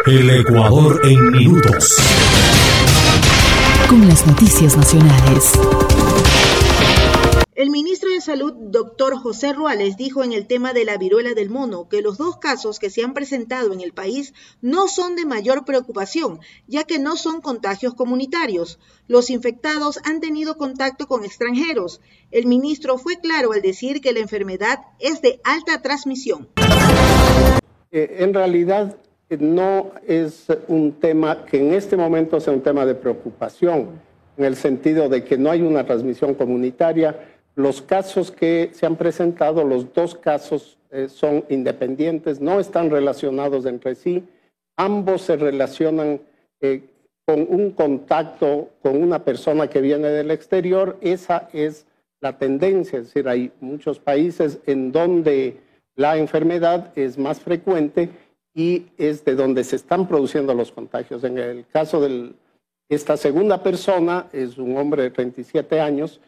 El 0.06 0.30
Ecuador 0.30 1.01
en 1.04 1.30
minutos. 1.30 1.98
Con 3.90 4.07
las 4.07 4.25
noticias 4.25 4.78
nacionales. 4.78 5.51
El 7.60 7.72
ministro 7.72 8.10
de 8.10 8.22
Salud, 8.22 8.54
doctor 8.54 9.18
José 9.18 9.51
Ruales, 9.51 9.98
dijo 9.98 10.24
en 10.24 10.32
el 10.32 10.48
tema 10.48 10.72
de 10.72 10.86
la 10.86 10.98
viruela 10.98 11.34
del 11.34 11.50
mono 11.50 11.89
que 11.89 12.01
los 12.01 12.18
dos 12.18 12.38
casos 12.38 12.80
que 12.80 12.89
se 12.89 13.04
han 13.04 13.13
presentado 13.13 13.74
en 13.74 13.82
el 13.82 13.92
país 13.92 14.34
no 14.62 14.88
son 14.88 15.18
de 15.18 15.25
mayor 15.25 15.66
preocupación, 15.66 16.39
ya 16.68 16.86
que 16.86 17.00
no 17.00 17.18
son 17.18 17.42
contagios 17.42 17.96
comunitarios. 17.96 18.80
Los 19.10 19.30
infectados 19.30 20.00
han 20.06 20.22
tenido 20.22 20.56
contacto 20.56 21.06
con 21.08 21.25
extranjeros. 21.25 22.00
El 22.32 22.46
ministro 22.46 22.98
fue 22.98 23.18
claro 23.18 23.51
al 23.51 23.62
decir 23.62 24.00
que 24.00 24.13
la 24.13 24.20
enfermedad 24.20 24.80
es 24.98 25.22
de 25.22 25.42
alta 25.44 25.82
transmisión. 25.82 26.48
Eh, 27.92 28.16
en 28.20 28.34
realidad 28.34 28.96
eh, 29.30 29.36
no 29.38 29.92
es 30.08 30.48
un 30.70 30.94
tema 30.94 31.44
que 31.44 31.58
en 31.60 31.74
este 31.74 31.98
momento 31.98 32.39
sea 32.39 32.54
un 32.54 32.62
tema 32.62 32.86
de 32.86 32.96
preocupación, 32.96 34.08
en 34.38 34.46
el 34.46 34.56
sentido 34.56 35.10
de 35.10 35.25
que 35.25 35.38
no 35.38 35.51
hay 35.51 35.62
una 35.62 35.86
transmisión 35.86 36.34
comunitaria 36.34 37.20
los 37.56 37.82
casos 37.82 38.32
que 38.32 38.72
se 38.74 38.86
han 38.86 38.96
presentado, 38.96 39.63
los 39.63 39.94
dos 39.94 40.15
casos 40.15 40.77
eh, 40.91 41.08
son 41.10 41.46
independientes, 41.50 42.39
no 42.39 42.60
están 42.60 42.89
relacionados 42.89 43.65
entre 43.65 43.96
sí, 43.96 44.24
ambos 44.77 45.24
se 45.24 45.36
relacionan 45.36 46.22
eh, 46.62 46.84
con 47.25 47.46
un 47.48 47.72
contacto 47.72 48.70
con 48.82 49.01
una 49.01 49.24
persona 49.24 49.70
que 49.70 49.82
viene 49.82 50.08
del 50.08 50.32
exterior, 50.32 50.98
esa 51.01 51.50
es 51.53 51.86
la 52.22 52.38
tendencia, 52.38 53.00
es 53.00 53.06
decir, 53.06 53.27
hay 53.27 53.51
muchos 53.60 54.00
países 54.00 54.60
en 54.65 54.91
donde 54.91 55.58
la 55.96 56.18
enfermedad 56.18 56.91
es 56.98 57.18
más 57.18 57.39
frecuente 57.39 58.10
y 58.53 58.88
es 58.98 59.24
de 59.25 59.36
donde 59.36 59.63
se 59.63 59.75
están 59.75 60.08
produciendo 60.08 60.53
los 60.53 60.72
contagios. 60.72 61.24
En 61.24 61.38
el 61.38 61.65
caso 61.68 62.01
de 62.01 62.34
esta 62.89 63.15
segunda 63.15 63.62
persona, 63.62 64.27
es 64.34 64.58
un 64.58 64.75
hombre 64.77 65.03
de 65.03 65.12
37 65.12 65.79
años, 65.79 66.20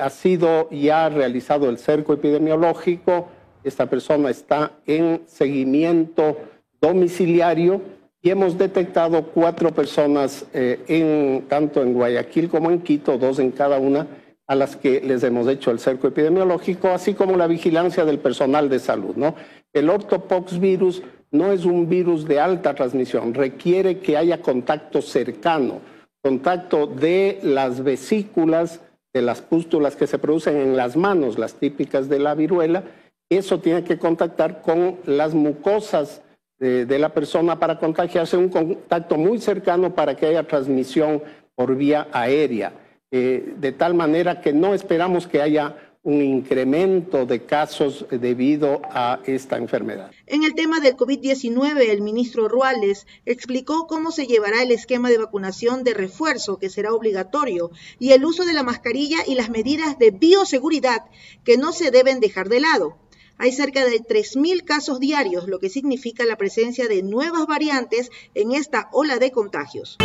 ha 0.00 0.10
sido 0.10 0.68
ya 0.70 1.08
realizado 1.08 1.68
el 1.68 1.78
cerco 1.78 2.12
epidemiológico, 2.12 3.28
esta 3.64 3.86
persona 3.86 4.30
está 4.30 4.72
en 4.86 5.22
seguimiento 5.26 6.36
domiciliario 6.80 7.80
y 8.20 8.30
hemos 8.30 8.58
detectado 8.58 9.22
cuatro 9.26 9.72
personas, 9.72 10.46
eh, 10.52 10.80
en, 10.88 11.46
tanto 11.48 11.82
en 11.82 11.92
Guayaquil 11.92 12.48
como 12.48 12.70
en 12.70 12.80
Quito, 12.80 13.18
dos 13.18 13.38
en 13.38 13.52
cada 13.52 13.78
una, 13.78 14.06
a 14.46 14.54
las 14.54 14.76
que 14.76 15.00
les 15.00 15.22
hemos 15.22 15.46
hecho 15.46 15.70
el 15.70 15.78
cerco 15.78 16.08
epidemiológico, 16.08 16.88
así 16.88 17.14
como 17.14 17.36
la 17.36 17.46
vigilancia 17.46 18.04
del 18.04 18.18
personal 18.18 18.68
de 18.68 18.78
salud. 18.78 19.14
¿no? 19.14 19.34
El 19.72 19.90
ortopox 19.90 20.58
virus 20.58 21.02
no 21.30 21.52
es 21.52 21.64
un 21.64 21.88
virus 21.88 22.26
de 22.26 22.40
alta 22.40 22.74
transmisión, 22.74 23.34
requiere 23.34 23.98
que 23.98 24.16
haya 24.16 24.40
contacto 24.40 25.02
cercano 25.02 25.80
contacto 26.22 26.86
de 26.86 27.38
las 27.42 27.82
vesículas, 27.82 28.80
de 29.12 29.22
las 29.22 29.40
pústulas 29.40 29.96
que 29.96 30.06
se 30.06 30.18
producen 30.18 30.56
en 30.56 30.76
las 30.76 30.96
manos, 30.96 31.38
las 31.38 31.54
típicas 31.54 32.08
de 32.08 32.18
la 32.18 32.34
viruela, 32.34 32.84
eso 33.30 33.60
tiene 33.60 33.84
que 33.84 33.98
contactar 33.98 34.62
con 34.62 34.98
las 35.04 35.34
mucosas 35.34 36.22
de, 36.58 36.98
la 36.98 37.10
persona 37.10 37.58
para 37.58 37.78
contagiarse, 37.78 38.36
un 38.36 38.48
contacto 38.48 39.16
muy 39.16 39.38
cercano 39.38 39.94
para 39.94 40.16
que 40.16 40.26
haya 40.26 40.42
transmisión 40.42 41.22
por 41.54 41.76
vía 41.76 42.08
aérea, 42.12 42.72
eh, 43.10 43.54
de 43.56 43.72
tal 43.72 43.94
manera 43.94 44.40
que 44.40 44.52
no 44.52 44.74
esperamos 44.74 45.26
que 45.26 45.40
haya 45.40 45.76
un 46.02 46.22
incremento 46.22 47.26
de 47.26 47.44
casos 47.44 48.06
debido 48.10 48.80
a 48.84 49.20
esta 49.26 49.56
enfermedad. 49.56 50.10
En 50.26 50.44
el 50.44 50.54
tema 50.54 50.80
del 50.80 50.96
COVID-19, 50.96 51.90
el 51.90 52.02
ministro 52.02 52.48
Ruales 52.48 53.06
explicó 53.26 53.86
cómo 53.86 54.10
se 54.10 54.26
llevará 54.26 54.62
el 54.62 54.70
esquema 54.70 55.10
de 55.10 55.18
vacunación 55.18 55.84
de 55.84 55.94
refuerzo 55.94 56.58
que 56.58 56.70
será 56.70 56.92
obligatorio 56.92 57.70
y 57.98 58.12
el 58.12 58.24
uso 58.24 58.44
de 58.44 58.54
la 58.54 58.62
mascarilla 58.62 59.18
y 59.26 59.34
las 59.34 59.50
medidas 59.50 59.98
de 59.98 60.10
bioseguridad 60.10 61.04
que 61.44 61.56
no 61.58 61.72
se 61.72 61.90
deben 61.90 62.20
dejar 62.20 62.48
de 62.48 62.60
lado. 62.60 62.96
Hay 63.36 63.52
cerca 63.52 63.84
de 63.84 64.00
3.000 64.00 64.64
casos 64.64 64.98
diarios, 64.98 65.46
lo 65.46 65.60
que 65.60 65.68
significa 65.68 66.24
la 66.24 66.36
presencia 66.36 66.88
de 66.88 67.02
nuevas 67.02 67.46
variantes 67.46 68.10
en 68.34 68.52
esta 68.52 68.88
ola 68.92 69.18
de 69.18 69.30
contagios. 69.30 69.96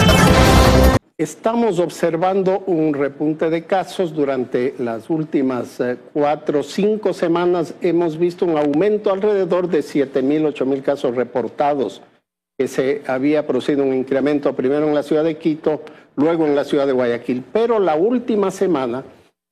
Estamos 1.16 1.78
observando 1.78 2.64
un 2.66 2.92
repunte 2.92 3.52
de 3.52 3.66
casos 3.66 4.16
durante 4.16 4.74
las 4.80 5.12
últimas 5.12 5.80
eh, 5.80 5.96
cuatro 6.12 6.62
o 6.62 6.64
cinco 6.64 7.14
semanas. 7.14 7.76
Hemos 7.82 8.18
visto 8.18 8.46
un 8.46 8.58
aumento 8.58 9.14
alrededor 9.14 9.68
de 9.68 9.82
7.000, 9.82 10.52
8.000 10.52 10.82
casos 10.82 11.16
reportados, 11.16 12.02
que 12.58 12.68
se 12.68 13.04
había 13.06 13.46
producido 13.46 13.84
un 13.84 13.94
incremento 13.94 14.56
primero 14.56 14.88
en 14.88 14.96
la 14.96 15.04
ciudad 15.04 15.24
de 15.24 15.38
Quito, 15.38 15.84
luego 16.16 16.48
en 16.48 16.56
la 16.56 16.64
ciudad 16.64 16.88
de 16.88 16.94
Guayaquil. 16.94 17.44
Pero 17.54 17.78
la 17.78 17.96
última 17.96 18.50
semana 18.50 19.04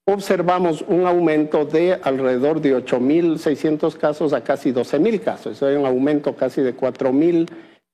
observamos 0.06 0.84
un 0.88 1.06
aumento 1.06 1.66
de 1.66 1.94
alrededor 1.94 2.60
de 2.60 2.76
8.600 2.76 3.98
casos 3.98 4.34
a 4.34 4.44
casi 4.44 4.74
12.000 4.74 5.20
casos. 5.22 5.58
Eso 5.58 5.68
un 5.80 5.86
aumento 5.86 6.36
casi 6.36 6.62
de 6.62 6.76
4.000 6.76 7.48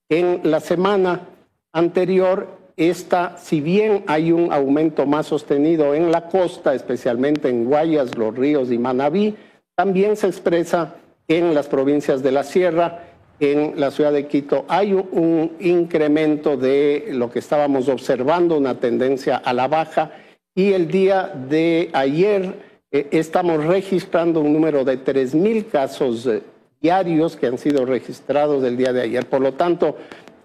en 0.08 0.40
la 0.50 0.62
semana 0.62 1.28
anterior. 1.74 2.66
Esta, 2.78 3.38
si 3.40 3.60
bien 3.60 4.04
hay 4.06 4.32
un 4.32 4.54
aumento 4.54 5.08
más 5.08 5.26
sostenido 5.26 5.96
en 5.96 6.12
la 6.12 6.30
costa, 6.30 6.76
especialmente 6.76 7.50
en 7.50 7.66
Guayas, 7.66 8.16
Los 8.16 8.36
Ríos 8.36 8.72
y 8.72 8.78
Manabí, 8.78 9.36
también 9.76 10.16
se 10.16 10.28
expresa 10.28 10.96
en 11.28 11.56
las 11.56 11.68
provincias 11.68 12.22
de 12.22 12.32
la 12.32 12.44
Sierra, 12.44 13.00
en 13.40 13.80
la 13.80 13.90
ciudad 13.90 14.14
de 14.14 14.28
Quito. 14.28 14.66
Hay 14.68 14.94
un 14.94 15.54
incremento 15.60 16.56
de 16.56 17.10
lo 17.14 17.32
que 17.32 17.40
estábamos 17.40 17.90
observando, 17.90 18.56
una 18.56 18.80
tendencia 18.80 19.38
a 19.38 19.54
la 19.54 19.68
baja 19.68 20.12
y 20.54 20.74
el 20.74 20.88
día 20.88 21.32
de 21.50 21.90
ayer 21.94 22.60
eh, 22.92 23.08
estamos 23.12 23.66
registrando 23.66 24.40
un 24.40 24.54
número 24.54 24.86
de 24.86 25.04
3.000 25.04 25.68
casos 25.68 26.28
eh, 26.28 26.44
diarios 26.80 27.36
que 27.36 27.48
han 27.48 27.58
sido 27.58 27.86
registrados 27.86 28.64
el 28.64 28.78
día 28.78 28.94
de 28.94 29.02
ayer. 29.02 29.26
Por 29.26 29.42
lo 29.42 29.54
tanto, 29.54 29.98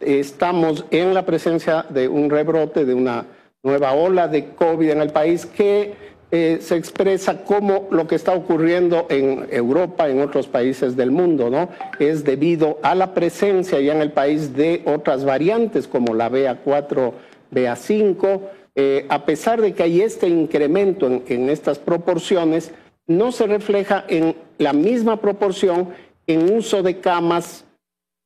estamos 0.04 0.84
en 0.90 1.14
la 1.14 1.24
presencia 1.24 1.84
de 1.88 2.08
un 2.08 2.30
rebrote, 2.30 2.84
de 2.84 2.94
una 2.94 3.26
nueva 3.62 3.92
ola 3.92 4.28
de 4.28 4.50
COVID 4.54 4.90
en 4.90 5.00
el 5.00 5.10
país 5.10 5.46
que 5.46 5.94
eh, 6.34 6.58
se 6.62 6.76
expresa 6.76 7.44
como 7.44 7.88
lo 7.90 8.06
que 8.06 8.14
está 8.14 8.32
ocurriendo 8.32 9.06
en 9.10 9.46
Europa, 9.50 10.08
en 10.08 10.22
otros 10.22 10.48
países 10.48 10.96
del 10.96 11.10
mundo, 11.10 11.50
¿no? 11.50 11.68
Es 11.98 12.24
debido 12.24 12.78
a 12.82 12.94
la 12.94 13.12
presencia 13.12 13.78
ya 13.80 13.92
en 13.92 14.00
el 14.00 14.12
país 14.12 14.56
de 14.56 14.82
otras 14.86 15.26
variantes 15.26 15.86
como 15.86 16.14
la 16.14 16.30
BA4, 16.30 17.12
BA5, 17.52 18.40
eh, 18.74 19.04
a 19.10 19.26
pesar 19.26 19.60
de 19.60 19.74
que 19.74 19.82
hay 19.82 20.00
este 20.00 20.26
incremento 20.26 21.06
en, 21.26 21.50
estas 21.50 21.78
proporciones, 21.78 22.72
no 23.06 23.30
se 23.30 23.46
refleja 23.46 24.06
en 24.08 24.34
la 24.56 24.72
misma 24.72 25.20
proporción 25.20 25.88
en 26.26 26.50
uso 26.54 26.82
de 26.82 26.98
camas, 26.98 27.66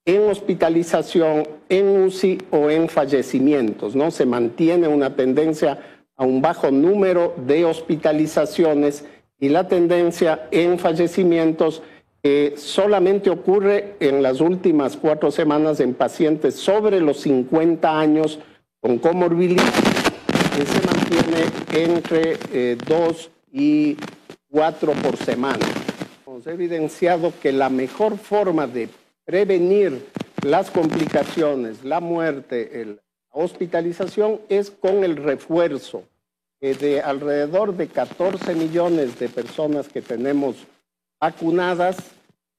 en 0.07 0.31
hospitalización, 0.31 1.47
en 1.69 2.05
UCI 2.05 2.39
o 2.51 2.71
en 2.71 2.89
fallecimientos. 2.89 3.95
¿no? 3.95 4.11
Se 4.11 4.25
mantiene 4.25 4.89
una 4.89 5.15
tendencia 5.15 5.79
a 6.17 6.25
un 6.25 6.41
bajo 6.41 6.71
número 6.71 7.35
de 7.47 7.67
hospitalizaciones 7.67 9.05
y 9.39 9.51
la 9.51 9.69
tendencia 9.69 10.49
en 10.51 10.79
fallecimientos 10.79 11.83
solamente 12.57 13.31
ocurre 13.31 13.95
en 14.01 14.21
las 14.21 14.41
últimas 14.41 14.97
cuatro 14.97 15.31
semanas 15.31 15.79
en 15.79 15.95
pacientes 15.95 16.57
sobre 16.57 17.01
los 17.01 17.21
50 17.21 18.01
años 18.01 18.41
con 18.81 18.99
comorbilidad 18.99 19.63
se 20.65 20.87
mantiene 20.87 21.85
entre 21.85 22.77
2 22.77 22.87
eh, 22.93 23.31
y 23.53 23.97
4 24.51 24.93
por 24.93 25.17
semana. 25.19 25.67
Hemos 26.27 26.47
evidenciado 26.47 27.33
que 27.43 27.53
la 27.53 27.69
mejor 27.69 28.17
forma 28.17 28.67
de 28.67 28.89
prevenir 29.27 30.07
las 30.43 30.71
complicaciones, 30.71 31.85
la 31.85 32.01
muerte, 32.01 32.87
la 32.87 32.97
hospitalización 33.33 34.41
es 34.49 34.71
con 34.71 35.05
el 35.05 35.17
refuerzo 35.17 36.05
de 36.61 37.03
alrededor 37.03 37.77
de 37.77 37.89
14 37.89 38.55
millones 38.55 39.19
de 39.19 39.29
personas 39.29 39.89
que 39.89 40.01
tenemos 40.01 40.57
vacunadas. 41.21 41.97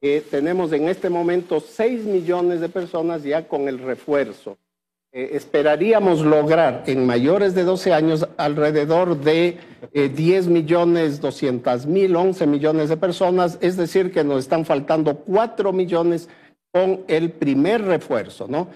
Eh, 0.02 0.24
tenemos 0.30 0.72
en 0.74 0.88
este 0.88 1.10
momento 1.10 1.60
6 1.60 2.06
millones 2.06 2.62
de 2.62 2.70
personas 2.70 3.24
ya 3.24 3.48
con 3.48 3.68
el 3.68 3.80
refuerzo. 3.80 4.58
Eh, 5.12 5.30
esperaríamos 5.34 6.22
lograr 6.22 6.84
en 6.86 7.06
mayores 7.06 7.56
de 7.56 7.64
12 7.64 7.94
años 7.94 8.28
alrededor 8.38 9.20
de 9.20 9.58
10 9.94 10.46
eh, 10.46 10.50
millones 10.50 11.22
200 11.22 11.88
mil, 11.88 12.16
11 12.16 12.46
millones 12.46 12.90
de 12.90 12.98
personas, 12.98 13.58
es 13.62 13.78
decir, 13.78 14.12
que 14.12 14.24
nos 14.24 14.40
están 14.40 14.66
faltando 14.66 15.16
4 15.16 15.74
millones 15.74 16.30
con 16.72 17.04
el 17.08 17.32
primer 17.32 17.82
refuerzo, 17.84 18.48
¿no? 18.48 18.68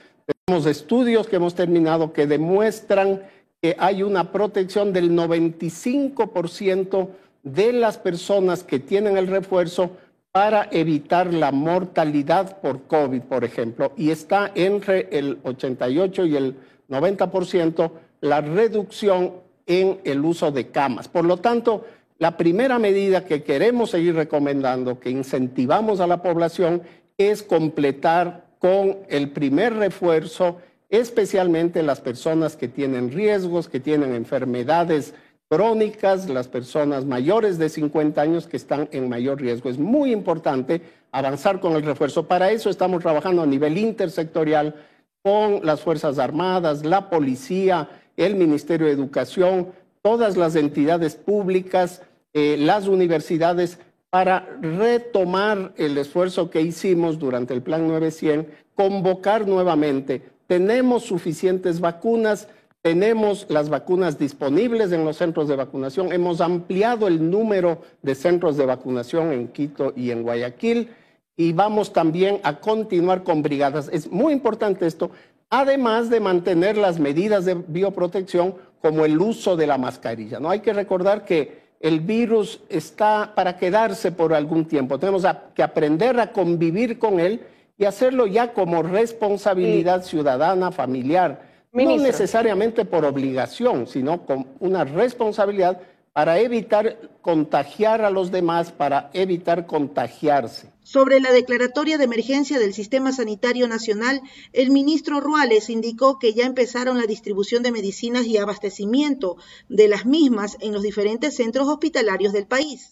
Tenemos 0.46 0.66
estudios 0.66 1.28
que 1.28 1.36
hemos 1.36 1.56
terminado 1.56 2.14
que 2.14 2.28
demuestran 2.28 3.22
que 3.62 3.76
hay 3.78 4.04
una 4.04 4.32
protección 4.32 4.92
del 4.94 5.12
95% 5.12 7.10
de 7.44 7.74
las 7.74 7.98
personas 7.98 8.64
que 8.64 8.80
tienen 8.80 9.18
el 9.18 9.28
refuerzo 9.28 9.92
para 10.32 10.70
evitar 10.72 11.34
la 11.34 11.52
mortalidad 11.52 12.62
por 12.62 12.84
COVID, 12.84 13.22
por 13.24 13.44
ejemplo, 13.44 13.92
y 13.98 14.12
está 14.12 14.52
entre 14.56 15.10
el 15.12 15.40
88 15.44 16.26
y 16.26 16.36
el 16.38 16.56
90% 16.90 17.92
la 18.22 18.42
reducción 18.42 19.34
en 19.66 20.00
el 20.04 20.24
uso 20.24 20.52
de 20.52 20.68
camas. 20.68 21.08
Por 21.08 21.26
lo 21.26 21.38
tanto, 21.38 21.86
la 22.18 22.38
primera 22.38 22.80
medida 22.80 23.26
que 23.26 23.44
queremos 23.44 23.90
seguir 23.90 24.16
recomendando, 24.16 25.00
que 25.00 25.10
incentivamos 25.10 26.00
a 26.00 26.08
la 26.08 26.22
población, 26.22 26.84
es 27.30 27.44
completar 27.44 28.46
con 28.60 28.98
el 29.10 29.30
primer 29.30 29.74
refuerzo, 29.74 30.58
especialmente 30.90 31.84
las 31.84 32.02
personas 32.02 32.56
que 32.56 32.68
tienen 32.68 33.12
riesgos, 33.12 33.70
que 33.70 33.80
tienen 33.80 34.16
enfermedades 34.16 35.14
crónicas, 35.50 36.30
las 36.30 36.48
personas 36.48 37.06
mayores 37.06 37.58
de 37.58 37.68
50 37.68 38.22
años 38.22 38.48
que 38.48 38.56
están 38.56 38.88
en 38.92 39.10
mayor 39.10 39.42
riesgo. 39.42 39.70
Es 39.70 39.78
muy 39.78 40.14
importante 40.14 40.82
avanzar 41.12 41.60
con 41.60 41.74
el 41.74 41.84
refuerzo. 41.84 42.28
Para 42.28 42.52
eso 42.52 42.70
estamos 42.70 43.02
trabajando 43.02 43.42
a 43.42 43.46
nivel 43.46 43.78
intersectorial 43.78 44.76
con 45.22 45.66
las 45.66 45.82
Fuerzas 45.82 46.20
Armadas, 46.20 46.86
la 46.86 47.10
Policía, 47.10 47.90
el 48.16 48.36
Ministerio 48.36 48.88
de 48.88 48.94
Educación, 48.94 49.74
todas 50.02 50.38
las 50.38 50.56
entidades 50.56 51.16
públicas, 51.16 52.02
eh, 52.34 52.56
las 52.58 52.88
universidades, 52.88 53.78
para 54.12 54.48
retomar 54.62 55.74
el 55.78 55.98
esfuerzo 55.98 56.52
que 56.52 56.62
hicimos 56.62 57.18
durante 57.18 57.56
el 57.56 57.64
Plan 57.64 57.88
900, 57.88 58.54
convocar 58.76 59.48
nuevamente. 59.48 60.22
Tenemos 60.46 61.04
suficientes 61.04 61.80
vacunas 61.80 62.48
tenemos 62.82 63.46
las 63.48 63.70
vacunas 63.70 64.18
disponibles 64.18 64.92
en 64.92 65.06
los 65.06 65.18
centros 65.18 65.48
de 65.48 65.56
vacunación. 65.56 66.12
Hemos 66.12 66.42
ampliado 66.42 67.08
el 67.08 67.30
número 67.30 67.84
de 68.02 68.16
centros 68.16 68.58
de 68.58 68.66
vacunación 68.66 69.32
en 69.32 69.50
Quito 69.50 69.94
y 69.96 70.10
en 70.10 70.24
Guayaquil 70.24 70.90
y 71.38 71.54
vamos 71.54 71.94
también 71.94 72.40
a 72.44 72.60
continuar 72.60 73.24
con 73.24 73.44
brigadas. 73.44 73.88
Es 73.94 74.12
muy 74.12 74.34
importante 74.34 74.88
esto, 74.88 75.12
además 75.52 76.10
de 76.10 76.20
mantener 76.20 76.76
las 76.76 77.00
medidas 77.00 77.46
de 77.46 77.54
bioprotección 77.54 78.56
como 78.82 79.06
el 79.06 79.20
uso 79.20 79.56
de 79.56 79.68
la 79.68 79.78
mascarilla. 79.78 80.40
No 80.40 80.50
hay 80.50 80.62
que 80.62 80.74
recordar 80.74 81.24
que 81.24 81.62
el 81.82 82.00
virus 82.00 82.62
está 82.70 83.34
para 83.36 83.58
quedarse 83.58 84.12
por 84.12 84.34
algún 84.34 84.66
tiempo. 84.66 85.00
Tenemos 85.00 85.26
que 85.56 85.64
aprender 85.64 86.20
a 86.20 86.32
convivir 86.32 87.00
con 87.00 87.20
él 87.20 87.42
y 87.78 87.86
hacerlo 87.86 88.28
ya 88.28 88.54
como 88.54 88.84
responsabilidad 88.84 90.04
ciudadana, 90.04 90.72
familiar 90.72 91.52
no 91.74 91.98
necesariamente 91.98 92.86
por 92.86 93.06
obligación, 93.06 93.88
sino 93.88 94.26
con 94.26 94.48
una 94.60 94.84
responsabilidad 94.84 95.80
para 96.14 96.40
evitar 96.40 96.98
contagiar 97.22 98.02
a 98.02 98.10
los 98.10 98.32
demás, 98.32 98.72
para 98.72 99.10
evitar 99.14 99.66
contagiarse. 99.66 100.71
Sobre 100.92 101.22
la 101.22 101.32
declaratoria 101.32 101.98
de 101.98 102.04
emergencia 102.04 102.60
del 102.60 102.74
Sistema 102.74 103.14
Sanitario 103.14 103.66
Nacional, 103.70 104.22
el 104.52 104.72
ministro 104.72 105.22
Ruales 105.22 105.70
indicó 105.70 106.20
que 106.20 106.34
ya 106.34 106.46
empezaron 106.46 106.98
la 106.98 107.06
distribución 107.06 107.64
de 107.64 107.72
medicinas 107.72 108.26
y 108.26 108.36
abastecimiento 108.36 109.38
de 109.70 109.88
las 109.88 110.06
mismas 110.06 110.58
en 110.60 110.74
los 110.74 110.82
diferentes 110.82 111.38
centros 111.38 111.70
hospitalarios 111.70 112.34
del 112.34 112.46
país. 112.46 112.90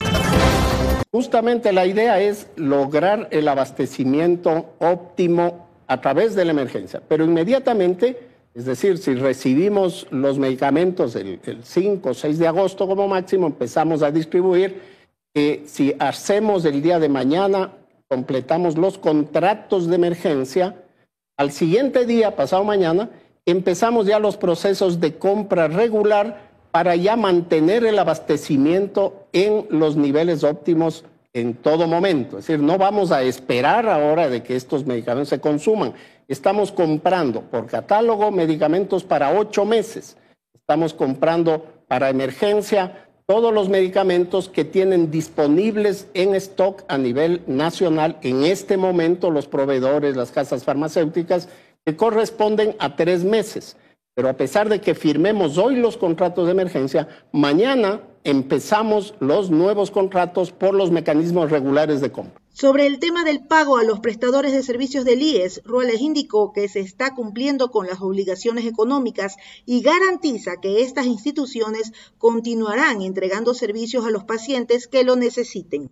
Justamente 1.11 1.73
la 1.73 1.85
idea 1.85 2.21
es 2.21 2.47
lograr 2.55 3.27
el 3.31 3.49
abastecimiento 3.49 4.75
óptimo 4.79 5.67
a 5.87 5.99
través 5.99 6.35
de 6.35 6.45
la 6.45 6.51
emergencia, 6.51 7.03
pero 7.05 7.25
inmediatamente, 7.25 8.17
es 8.55 8.63
decir, 8.63 8.97
si 8.97 9.15
recibimos 9.15 10.07
los 10.09 10.39
medicamentos 10.39 11.17
el, 11.17 11.41
5 11.61 12.09
o 12.09 12.13
6 12.13 12.39
de 12.39 12.47
agosto 12.47 12.87
como 12.87 13.09
máximo, 13.09 13.47
empezamos 13.47 14.03
a 14.03 14.09
distribuir. 14.09 14.97
que 15.33 15.63
si 15.67 15.93
hacemos 15.99 16.65
el 16.65 16.81
día 16.81 16.97
de 16.97 17.07
mañana, 17.07 17.73
completamos 18.09 18.75
los 18.75 18.97
contratos 18.97 19.87
de 19.87 19.95
emergencia, 19.95 20.75
al 21.37 21.51
siguiente 21.51 22.05
día, 22.05 22.35
pasado 22.35 22.63
mañana, 22.63 23.11
empezamos 23.45 24.07
ya 24.07 24.19
los 24.19 24.35
procesos 24.35 24.99
de 24.99 25.15
compra 25.15 25.67
regular 25.67 26.49
para 26.71 26.95
ya 26.95 27.15
mantener 27.15 27.85
el 27.85 27.99
abastecimiento 27.99 29.27
en 29.31 29.67
los 29.69 29.95
niveles 29.95 30.43
óptimos 30.43 31.05
en 31.33 31.53
todo 31.53 31.87
momento. 31.87 32.39
Es 32.39 32.47
decir, 32.47 32.63
no 32.63 32.79
vamos 32.79 33.11
a 33.11 33.21
esperar 33.21 33.87
ahora 33.87 34.27
de 34.27 34.41
que 34.41 34.55
estos 34.55 34.85
medicamentos 34.85 35.29
se 35.29 35.39
consuman. 35.39 35.93
Estamos 36.27 36.71
comprando 36.71 37.41
por 37.41 37.67
catálogo 37.67 38.31
medicamentos 38.31 39.03
para 39.03 39.37
ocho 39.37 39.65
meses. 39.65 40.17
Estamos 40.55 40.95
comprando 40.95 41.63
para 41.87 42.09
emergencia 42.09 43.08
todos 43.29 43.53
los 43.53 43.69
medicamentos 43.69 44.50
que 44.50 44.65
tienen 44.65 45.12
disponibles 45.12 46.07
en 46.15 46.33
stock 46.33 46.83
a 46.88 46.98
nivel 46.98 47.43
nacional 47.45 48.17
en 48.24 48.43
este 48.43 48.75
momento 48.75 49.29
los 49.29 49.45
proveedores, 49.45 50.15
las 50.15 50.31
casas 50.31 50.63
farmacéuticas, 50.63 51.48
que 51.86 51.95
corresponden 51.95 52.75
a 52.79 52.95
tres 52.95 53.24
meses. 53.24 53.77
Pero 54.15 54.29
a 54.29 54.33
pesar 54.33 54.67
de 54.67 54.81
que 54.81 54.95
firmemos 54.95 55.59
hoy 55.59 55.75
los 55.75 55.95
contratos 55.95 56.48
de 56.48 56.53
emergencia, 56.53 57.07
mañana 57.31 58.01
empezamos 58.24 59.13
los 59.19 59.51
nuevos 59.51 59.91
contratos 59.91 60.51
por 60.51 60.74
los 60.74 60.89
mecanismos 60.89 61.51
regulares 61.51 62.01
de 62.01 62.12
compra. 62.12 62.41
Sobre 62.59 62.87
el 62.87 62.99
tema 62.99 63.23
del 63.23 63.39
pago 63.39 63.77
a 63.77 63.85
los 63.85 64.01
prestadores 64.01 64.51
de 64.51 64.63
servicios 64.63 65.05
del 65.05 65.21
IES, 65.21 65.61
Ruales 65.63 66.01
indicó 66.01 66.51
que 66.51 66.67
se 66.67 66.81
está 66.81 67.15
cumpliendo 67.15 67.71
con 67.71 67.87
las 67.87 68.01
obligaciones 68.01 68.65
económicas 68.65 69.37
y 69.65 69.81
garantiza 69.81 70.57
que 70.61 70.81
estas 70.81 71.05
instituciones 71.05 71.93
continuarán 72.17 73.01
entregando 73.01 73.53
servicios 73.53 74.05
a 74.05 74.09
los 74.09 74.25
pacientes 74.25 74.89
que 74.89 75.05
lo 75.05 75.15
necesiten. 75.15 75.89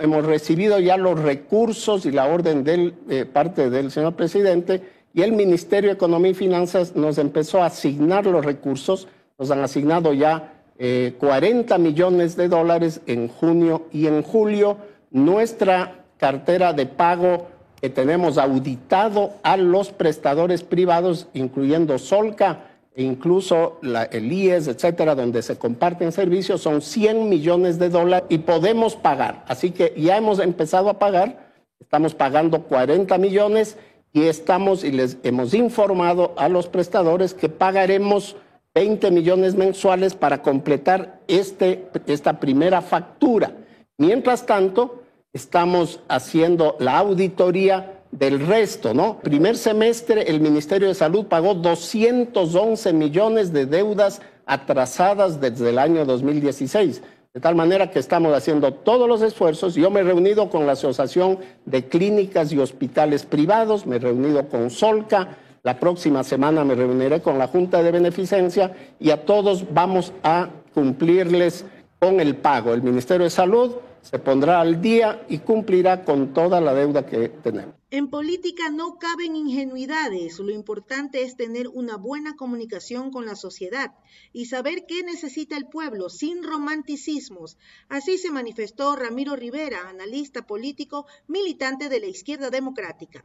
Hemos 0.00 0.24
recibido 0.24 0.80
ya 0.80 0.96
los 0.96 1.20
recursos 1.20 2.06
y 2.06 2.10
la 2.10 2.24
orden 2.24 2.64
de 2.64 2.94
eh, 3.10 3.26
parte 3.26 3.68
del 3.68 3.90
señor 3.90 4.14
presidente 4.14 4.80
y 5.12 5.20
el 5.20 5.32
Ministerio 5.32 5.90
de 5.90 5.94
Economía 5.96 6.30
y 6.30 6.34
Finanzas 6.34 6.96
nos 6.96 7.18
empezó 7.18 7.62
a 7.62 7.66
asignar 7.66 8.24
los 8.24 8.42
recursos, 8.42 9.08
nos 9.38 9.50
han 9.50 9.60
asignado 9.60 10.14
ya 10.14 10.54
40 10.78 11.74
eh, 11.74 11.78
millones 11.78 12.34
de 12.36 12.48
dólares 12.48 13.02
en 13.06 13.28
junio 13.28 13.88
y 13.92 14.06
en 14.06 14.22
julio. 14.22 14.88
Nuestra 15.10 16.04
cartera 16.18 16.72
de 16.72 16.86
pago 16.86 17.48
que 17.80 17.90
tenemos 17.90 18.38
auditado 18.38 19.32
a 19.42 19.56
los 19.56 19.90
prestadores 19.90 20.62
privados, 20.62 21.28
incluyendo 21.32 21.98
Solca 21.98 22.66
e 22.94 23.02
incluso 23.02 23.78
el 23.82 24.32
IES, 24.32 24.68
etcétera, 24.68 25.14
donde 25.14 25.42
se 25.42 25.56
comparten 25.56 26.12
servicios, 26.12 26.60
son 26.60 26.82
100 26.82 27.28
millones 27.28 27.78
de 27.78 27.88
dólares 27.88 28.26
y 28.28 28.38
podemos 28.38 28.96
pagar. 28.96 29.44
Así 29.48 29.70
que 29.70 29.94
ya 29.96 30.16
hemos 30.16 30.38
empezado 30.38 30.90
a 30.90 30.98
pagar, 30.98 31.50
estamos 31.80 32.14
pagando 32.14 32.64
40 32.64 33.16
millones 33.18 33.78
y 34.12 34.24
estamos 34.24 34.84
y 34.84 34.92
les 34.92 35.18
hemos 35.22 35.54
informado 35.54 36.34
a 36.36 36.48
los 36.48 36.66
prestadores 36.68 37.32
que 37.32 37.48
pagaremos 37.48 38.36
20 38.74 39.10
millones 39.10 39.54
mensuales 39.54 40.14
para 40.14 40.42
completar 40.42 41.20
este, 41.28 41.88
esta 42.06 42.38
primera 42.38 42.82
factura. 42.82 43.52
Mientras 43.98 44.46
tanto, 44.46 44.99
estamos 45.32 46.00
haciendo 46.08 46.76
la 46.80 46.98
auditoría 46.98 48.00
del 48.10 48.44
resto, 48.46 48.92
¿no? 48.92 49.20
Primer 49.20 49.56
semestre 49.56 50.22
el 50.22 50.40
Ministerio 50.40 50.88
de 50.88 50.94
Salud 50.94 51.26
pagó 51.26 51.54
211 51.54 52.92
millones 52.92 53.52
de 53.52 53.66
deudas 53.66 54.20
atrasadas 54.46 55.40
desde 55.40 55.70
el 55.70 55.78
año 55.78 56.04
2016. 56.04 57.02
De 57.32 57.40
tal 57.40 57.54
manera 57.54 57.92
que 57.92 58.00
estamos 58.00 58.34
haciendo 58.34 58.74
todos 58.74 59.08
los 59.08 59.22
esfuerzos. 59.22 59.76
Yo 59.76 59.88
me 59.88 60.00
he 60.00 60.02
reunido 60.02 60.50
con 60.50 60.66
la 60.66 60.72
Asociación 60.72 61.38
de 61.64 61.86
Clínicas 61.86 62.52
y 62.52 62.58
Hospitales 62.58 63.24
Privados, 63.24 63.86
me 63.86 63.96
he 63.96 63.98
reunido 64.00 64.48
con 64.48 64.68
Solca, 64.70 65.36
la 65.62 65.78
próxima 65.78 66.24
semana 66.24 66.64
me 66.64 66.74
reuniré 66.74 67.20
con 67.20 67.38
la 67.38 67.46
Junta 67.46 67.84
de 67.84 67.92
Beneficencia 67.92 68.72
y 68.98 69.10
a 69.10 69.24
todos 69.24 69.72
vamos 69.72 70.12
a 70.24 70.48
cumplirles 70.74 71.64
con 72.00 72.18
el 72.18 72.34
pago. 72.34 72.72
El 72.72 72.82
Ministerio 72.82 73.24
de 73.24 73.30
Salud 73.30 73.76
se 74.02 74.18
pondrá 74.18 74.60
al 74.60 74.80
día 74.80 75.24
y 75.28 75.38
cumplirá 75.38 76.04
con 76.04 76.32
toda 76.32 76.60
la 76.60 76.74
deuda 76.74 77.06
que 77.06 77.28
tenemos. 77.28 77.74
En 77.92 78.08
política 78.08 78.70
no 78.70 78.98
caben 78.98 79.34
ingenuidades, 79.34 80.38
lo 80.38 80.52
importante 80.52 81.22
es 81.22 81.36
tener 81.36 81.66
una 81.66 81.96
buena 81.96 82.36
comunicación 82.36 83.10
con 83.10 83.26
la 83.26 83.34
sociedad 83.34 83.94
y 84.32 84.46
saber 84.46 84.84
qué 84.86 85.02
necesita 85.02 85.56
el 85.56 85.66
pueblo 85.66 86.08
sin 86.08 86.44
romanticismos. 86.44 87.58
Así 87.88 88.16
se 88.16 88.30
manifestó 88.30 88.94
Ramiro 88.94 89.34
Rivera, 89.34 89.88
analista 89.88 90.46
político, 90.46 91.06
militante 91.26 91.88
de 91.88 91.98
la 91.98 92.06
izquierda 92.06 92.50
democrática. 92.50 93.24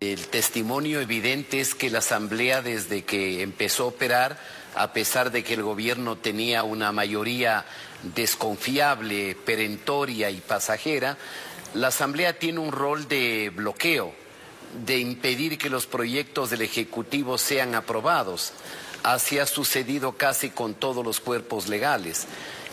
El 0.00 0.26
testimonio 0.26 1.00
evidente 1.00 1.58
es 1.60 1.74
que 1.74 1.88
la 1.88 1.98
Asamblea 1.98 2.60
desde 2.60 3.04
que 3.04 3.40
empezó 3.40 3.84
a 3.84 3.86
operar, 3.86 4.38
a 4.74 4.92
pesar 4.92 5.32
de 5.32 5.42
que 5.42 5.54
el 5.54 5.62
gobierno 5.62 6.16
tenía 6.16 6.62
una 6.62 6.92
mayoría 6.92 7.64
desconfiable, 8.14 9.36
perentoria 9.44 10.30
y 10.30 10.40
pasajera, 10.40 11.16
la 11.74 11.88
Asamblea 11.88 12.38
tiene 12.38 12.60
un 12.60 12.72
rol 12.72 13.08
de 13.08 13.50
bloqueo, 13.54 14.14
de 14.84 14.98
impedir 14.98 15.58
que 15.58 15.70
los 15.70 15.86
proyectos 15.86 16.50
del 16.50 16.62
Ejecutivo 16.62 17.38
sean 17.38 17.74
aprobados. 17.74 18.52
Así 19.02 19.38
ha 19.38 19.46
sucedido 19.46 20.12
casi 20.12 20.50
con 20.50 20.74
todos 20.74 21.04
los 21.04 21.20
cuerpos 21.20 21.68
legales. 21.68 22.26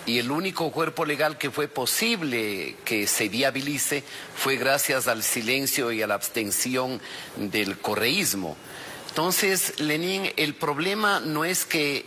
Y 0.06 0.19
el 0.19 0.32
único 0.32 0.72
cuerpo 0.72 1.06
legal 1.06 1.38
que 1.38 1.52
fue 1.52 1.67
posible 1.67 2.76
que 2.84 3.08
se 3.08 3.30
viabilice 3.30 4.04
fue 4.36 4.58
gracias 4.58 5.08
al 5.08 5.24
silencio 5.24 5.91
y 5.91 6.02
a 6.02 6.08
la 6.08 6.15
abstención 6.15 7.00
del 7.38 7.78
correísmo. 7.78 8.58
Entonces, 9.10 9.80
Lenín, 9.80 10.34
el 10.38 10.56
problema 10.56 11.19
no 11.19 11.46
es 11.46 11.65
que 11.65 12.06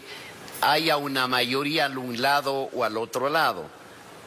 haya 0.60 0.96
una 0.96 1.26
mayoría 1.26 1.86
al 1.86 1.98
un 1.98 2.20
lado 2.20 2.70
o 2.72 2.84
al 2.84 2.96
otro 2.96 3.28
lado. 3.28 3.66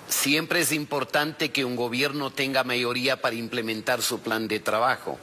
Siempre 0.07 0.61
es 0.61 0.71
importante 0.71 1.51
que 1.51 1.65
un 1.65 1.75
gobierno 1.75 2.31
tenga 2.31 2.63
mayoría 2.63 3.21
para 3.21 3.35
implementar 3.35 4.01
su 4.01 4.19
plan 4.19 4.47
de 4.47 4.59
trabajo. 4.59 5.19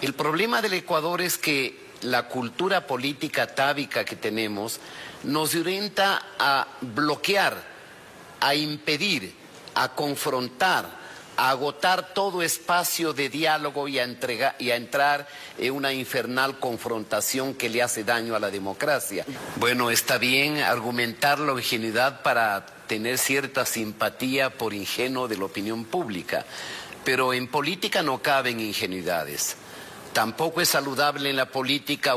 El 0.00 0.14
problema 0.14 0.62
del 0.62 0.74
Ecuador 0.74 1.20
es 1.20 1.38
que 1.38 1.88
la 2.02 2.28
cultura 2.28 2.86
política 2.86 3.48
tábica 3.48 4.04
que 4.04 4.14
tenemos 4.14 4.78
nos 5.24 5.54
orienta 5.56 6.22
a 6.38 6.68
bloquear, 6.80 7.56
a 8.40 8.54
impedir, 8.54 9.34
a 9.74 9.94
confrontar, 9.94 10.88
a 11.38 11.50
agotar 11.50 12.14
todo 12.14 12.42
espacio 12.42 13.12
de 13.12 13.28
diálogo 13.28 13.86
y 13.86 14.00
a, 14.00 14.08
y 14.58 14.70
a 14.72 14.76
entrar 14.76 15.28
en 15.56 15.72
una 15.72 15.92
infernal 15.92 16.58
confrontación 16.58 17.54
que 17.54 17.68
le 17.68 17.80
hace 17.80 18.02
daño 18.02 18.34
a 18.34 18.40
la 18.40 18.50
democracia. 18.50 19.24
Bueno, 19.54 19.92
está 19.92 20.18
bien 20.18 20.58
argumentar 20.58 21.38
la 21.38 21.52
ingenuidad 21.52 22.22
para 22.22 22.66
tener 22.88 23.18
cierta 23.18 23.64
simpatía 23.64 24.50
por 24.50 24.74
ingenuo 24.74 25.28
de 25.28 25.36
la 25.36 25.44
opinión 25.44 25.84
pública, 25.84 26.44
pero 27.04 27.32
en 27.32 27.46
política 27.46 28.02
no 28.02 28.20
caben 28.20 28.58
ingenuidades. 28.58 29.56
Tampoco 30.12 30.60
es 30.60 30.70
saludable 30.70 31.30
en 31.30 31.36
la 31.36 31.50
política 31.50 32.14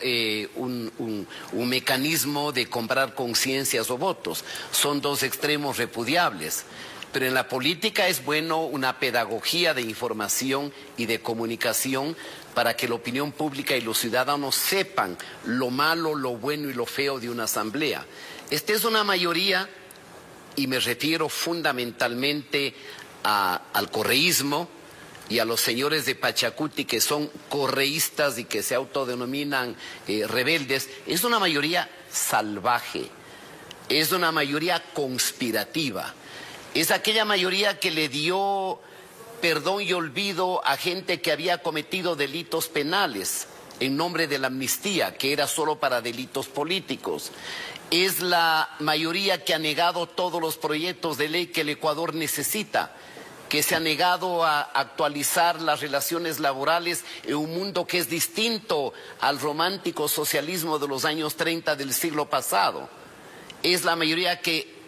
eh, 0.00 0.48
un, 0.54 1.26
un 1.52 1.68
mecanismo 1.68 2.52
de 2.52 2.68
comprar 2.68 3.16
conciencias 3.16 3.90
o 3.90 3.98
votos. 3.98 4.44
Son 4.70 5.00
dos 5.00 5.24
extremos 5.24 5.76
repudiables. 5.76 6.64
Pero 7.12 7.26
en 7.26 7.34
la 7.34 7.48
política 7.48 8.06
es 8.06 8.24
bueno 8.24 8.62
una 8.62 8.98
pedagogía 8.98 9.74
de 9.74 9.82
información 9.82 10.72
y 10.96 11.06
de 11.06 11.20
comunicación 11.20 12.16
para 12.54 12.76
que 12.76 12.88
la 12.88 12.94
opinión 12.94 13.32
pública 13.32 13.76
y 13.76 13.80
los 13.80 13.98
ciudadanos 13.98 14.54
sepan 14.54 15.16
lo 15.44 15.70
malo, 15.70 16.14
lo 16.14 16.36
bueno 16.36 16.70
y 16.70 16.74
lo 16.74 16.86
feo 16.86 17.18
de 17.18 17.28
una 17.28 17.44
asamblea. 17.44 18.06
Esta 18.50 18.72
es 18.72 18.84
una 18.84 19.02
mayoría, 19.02 19.68
y 20.56 20.66
me 20.66 20.78
refiero 20.78 21.28
fundamentalmente 21.28 22.74
al 23.22 23.90
correísmo 23.90 24.68
y 25.28 25.38
a 25.38 25.44
los 25.44 25.60
señores 25.60 26.06
de 26.06 26.14
Pachacuti 26.14 26.84
que 26.84 27.00
son 27.00 27.30
correístas 27.48 28.38
y 28.38 28.44
que 28.44 28.62
se 28.62 28.74
autodenominan 28.74 29.76
eh, 30.08 30.26
rebeldes, 30.26 30.88
es 31.06 31.22
una 31.22 31.38
mayoría 31.38 31.88
salvaje, 32.10 33.08
es 33.88 34.12
una 34.12 34.32
mayoría 34.32 34.82
conspirativa 34.92 36.14
es 36.74 36.90
aquella 36.90 37.24
mayoría 37.24 37.80
que 37.80 37.90
le 37.90 38.08
dio 38.08 38.80
perdón 39.40 39.82
y 39.82 39.92
olvido 39.92 40.64
a 40.66 40.76
gente 40.76 41.20
que 41.20 41.32
había 41.32 41.58
cometido 41.58 42.14
delitos 42.14 42.68
penales 42.68 43.48
en 43.80 43.96
nombre 43.96 44.26
de 44.28 44.38
la 44.38 44.48
amnistía, 44.48 45.16
que 45.16 45.32
era 45.32 45.46
solo 45.46 45.80
para 45.80 46.02
delitos 46.02 46.46
políticos. 46.46 47.32
Es 47.90 48.20
la 48.20 48.68
mayoría 48.78 49.44
que 49.44 49.54
ha 49.54 49.58
negado 49.58 50.06
todos 50.06 50.40
los 50.40 50.58
proyectos 50.58 51.18
de 51.18 51.28
ley 51.28 51.46
que 51.48 51.62
el 51.62 51.70
Ecuador 51.70 52.14
necesita 52.14 52.94
que 53.48 53.64
se 53.64 53.74
ha 53.74 53.80
negado 53.80 54.44
a 54.44 54.60
actualizar 54.60 55.60
las 55.60 55.80
relaciones 55.80 56.38
laborales 56.38 57.04
en 57.24 57.34
un 57.34 57.52
mundo 57.52 57.84
que 57.84 57.98
es 57.98 58.08
distinto 58.08 58.92
al 59.20 59.40
romántico 59.40 60.06
socialismo 60.06 60.78
de 60.78 60.86
los 60.86 61.04
años 61.04 61.34
30 61.34 61.74
del 61.74 61.92
siglo 61.92 62.30
pasado. 62.30 62.88
Es 63.64 63.84
la 63.84 63.96
mayoría 63.96 64.40
que 64.40 64.79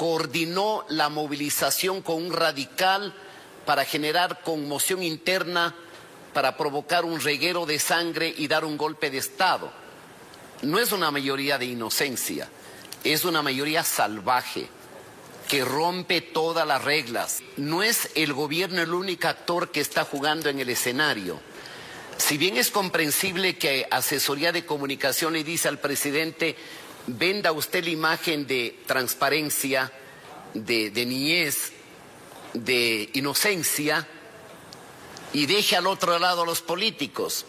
coordinó 0.00 0.86
la 0.88 1.10
movilización 1.10 2.00
con 2.00 2.24
un 2.24 2.32
radical 2.32 3.14
para 3.66 3.84
generar 3.84 4.40
conmoción 4.42 5.02
interna, 5.02 5.74
para 6.32 6.56
provocar 6.56 7.04
un 7.04 7.20
reguero 7.20 7.66
de 7.66 7.78
sangre 7.78 8.34
y 8.34 8.48
dar 8.48 8.64
un 8.64 8.78
golpe 8.78 9.10
de 9.10 9.18
Estado. 9.18 9.70
No 10.62 10.78
es 10.78 10.92
una 10.92 11.10
mayoría 11.10 11.58
de 11.58 11.66
inocencia, 11.66 12.48
es 13.04 13.26
una 13.26 13.42
mayoría 13.42 13.84
salvaje 13.84 14.68
que 15.48 15.66
rompe 15.66 16.22
todas 16.22 16.66
las 16.66 16.82
reglas. 16.82 17.42
No 17.58 17.82
es 17.82 18.08
el 18.14 18.32
gobierno 18.32 18.80
el 18.80 18.94
único 18.94 19.28
actor 19.28 19.70
que 19.70 19.82
está 19.82 20.04
jugando 20.04 20.48
en 20.48 20.60
el 20.60 20.70
escenario. 20.70 21.38
Si 22.16 22.38
bien 22.38 22.56
es 22.56 22.70
comprensible 22.70 23.58
que 23.58 23.86
asesoría 23.90 24.50
de 24.50 24.64
comunicación 24.64 25.34
le 25.34 25.44
dice 25.44 25.68
al 25.68 25.78
presidente, 25.78 26.56
venda 27.06 27.52
usted 27.52 27.84
la 27.84 27.90
imagen 27.90 28.46
de 28.46 28.78
transparencia, 28.86 29.92
de, 30.54 30.90
niñez, 31.06 31.72
de 32.54 33.10
inocencia, 33.14 34.06
y 35.32 35.46
deje 35.46 35.76
al 35.76 35.86
otro 35.86 36.18
lado 36.18 36.42
a 36.42 36.46
los 36.46 36.60
políticos, 36.60 37.46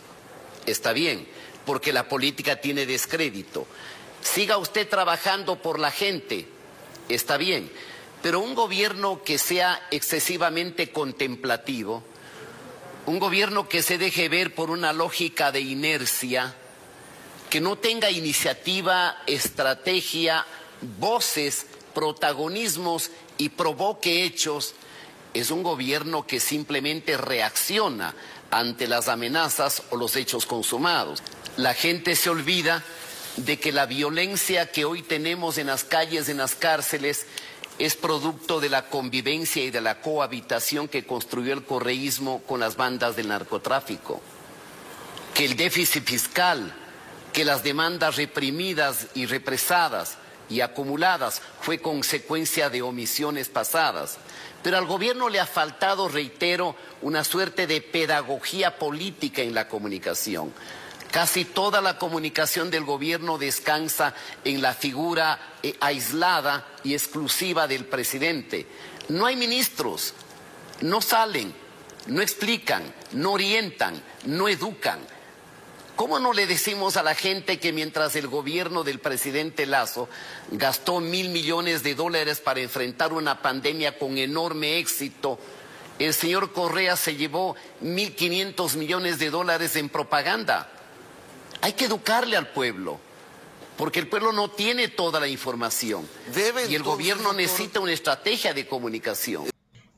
está 0.65 0.93
bien, 0.93 1.27
porque 1.65 1.93
la 1.93 2.07
política 2.07 2.57
tiene 2.57 2.85
descrédito. 2.85 3.65
Siga 4.21 4.57
usted 4.57 4.87
trabajando 4.87 5.61
por 5.61 5.79
la 5.79 5.89
gente, 5.91 6.47
está 7.09 7.37
bien 7.37 7.71
pero 8.21 8.39
un 8.39 8.53
gobierno 8.53 9.23
que 9.23 9.37
sea 9.37 9.87
excesivamente 9.89 10.91
contemplativo, 10.91 12.03
un 13.05 13.19
gobierno 13.19 13.67
que 13.67 13.81
se 13.81 13.97
deje 13.97 14.29
ver 14.29 14.53
por 14.53 14.69
una 14.69 14.93
lógica 14.93 15.51
de 15.51 15.61
inercia, 15.61 16.55
que 17.51 17.59
no 17.59 17.75
tenga 17.75 18.09
iniciativa, 18.09 19.21
estrategia, 19.27 20.45
voces, 20.99 21.65
protagonismos 21.93 23.11
y 23.37 23.49
provoque 23.49 24.23
hechos, 24.23 24.73
es 25.33 25.51
un 25.51 25.61
gobierno 25.61 26.25
que 26.25 26.39
simplemente 26.39 27.17
reacciona 27.17 28.15
ante 28.51 28.87
las 28.87 29.09
amenazas 29.09 29.83
o 29.89 29.97
los 29.97 30.15
hechos 30.15 30.45
consumados. 30.45 31.21
La 31.57 31.73
gente 31.73 32.15
se 32.15 32.29
olvida 32.29 32.85
de 33.35 33.59
que 33.59 33.73
la 33.73 33.85
violencia 33.85 34.71
que 34.71 34.85
hoy 34.85 35.01
tenemos 35.01 35.57
en 35.57 35.67
las 35.67 35.83
calles, 35.83 36.29
en 36.29 36.37
las 36.37 36.55
cárceles, 36.55 37.25
es 37.79 37.97
producto 37.97 38.61
de 38.61 38.69
la 38.69 38.87
convivencia 38.87 39.61
y 39.61 39.71
de 39.71 39.81
la 39.81 39.99
cohabitación 39.99 40.87
que 40.87 41.05
construyó 41.05 41.51
el 41.51 41.65
correísmo 41.65 42.43
con 42.43 42.61
las 42.61 42.77
bandas 42.77 43.17
del 43.17 43.27
narcotráfico. 43.27 44.21
Que 45.33 45.43
el 45.43 45.57
déficit 45.57 46.05
fiscal, 46.05 46.77
que 47.33 47.45
las 47.45 47.63
demandas 47.63 48.17
reprimidas 48.17 49.07
y 49.13 49.25
represadas 49.25 50.17
y 50.49 50.61
acumuladas 50.61 51.41
fue 51.61 51.79
consecuencia 51.79 52.69
de 52.69 52.81
omisiones 52.81 53.49
pasadas. 53.49 54.17
Pero 54.61 54.77
al 54.77 54.85
gobierno 54.85 55.29
le 55.29 55.39
ha 55.39 55.45
faltado, 55.45 56.07
reitero, 56.07 56.75
una 57.01 57.23
suerte 57.23 57.67
de 57.67 57.81
pedagogía 57.81 58.77
política 58.77 59.41
en 59.41 59.55
la 59.55 59.67
comunicación. 59.67 60.53
Casi 61.09 61.45
toda 61.45 61.81
la 61.81 61.97
comunicación 61.97 62.69
del 62.69 62.85
gobierno 62.85 63.37
descansa 63.37 64.13
en 64.45 64.61
la 64.61 64.73
figura 64.73 65.39
eh, 65.61 65.75
aislada 65.81 66.65
y 66.83 66.93
exclusiva 66.93 67.67
del 67.67 67.85
presidente. 67.85 68.67
No 69.09 69.25
hay 69.25 69.35
ministros, 69.35 70.13
no 70.81 71.01
salen, 71.01 71.53
no 72.07 72.21
explican, 72.21 72.83
no 73.11 73.33
orientan, 73.33 74.01
no 74.25 74.47
educan. 74.47 74.99
¿Cómo 76.01 76.17
no 76.17 76.33
le 76.33 76.47
decimos 76.47 76.97
a 76.97 77.03
la 77.03 77.13
gente 77.13 77.59
que 77.59 77.71
mientras 77.71 78.15
el 78.15 78.25
gobierno 78.25 78.83
del 78.83 78.97
presidente 78.97 79.67
Lazo 79.67 80.09
gastó 80.49 80.99
mil 80.99 81.29
millones 81.29 81.83
de 81.83 81.93
dólares 81.93 82.39
para 82.39 82.59
enfrentar 82.59 83.13
una 83.13 83.43
pandemia 83.43 83.99
con 83.99 84.17
enorme 84.17 84.79
éxito, 84.79 85.37
el 85.99 86.15
señor 86.15 86.53
Correa 86.53 86.95
se 86.97 87.17
llevó 87.17 87.55
mil 87.81 88.15
quinientos 88.15 88.77
millones 88.77 89.19
de 89.19 89.29
dólares 89.29 89.75
en 89.75 89.89
propaganda? 89.89 90.71
Hay 91.61 91.73
que 91.73 91.85
educarle 91.85 92.35
al 92.35 92.47
pueblo, 92.47 92.99
porque 93.77 93.99
el 93.99 94.07
pueblo 94.07 94.31
no 94.31 94.49
tiene 94.49 94.87
toda 94.87 95.19
la 95.19 95.27
información 95.27 96.09
y 96.67 96.73
el 96.73 96.81
gobierno 96.81 97.31
necesita 97.31 97.79
una 97.79 97.93
estrategia 97.93 98.55
de 98.55 98.65
comunicación. 98.65 99.51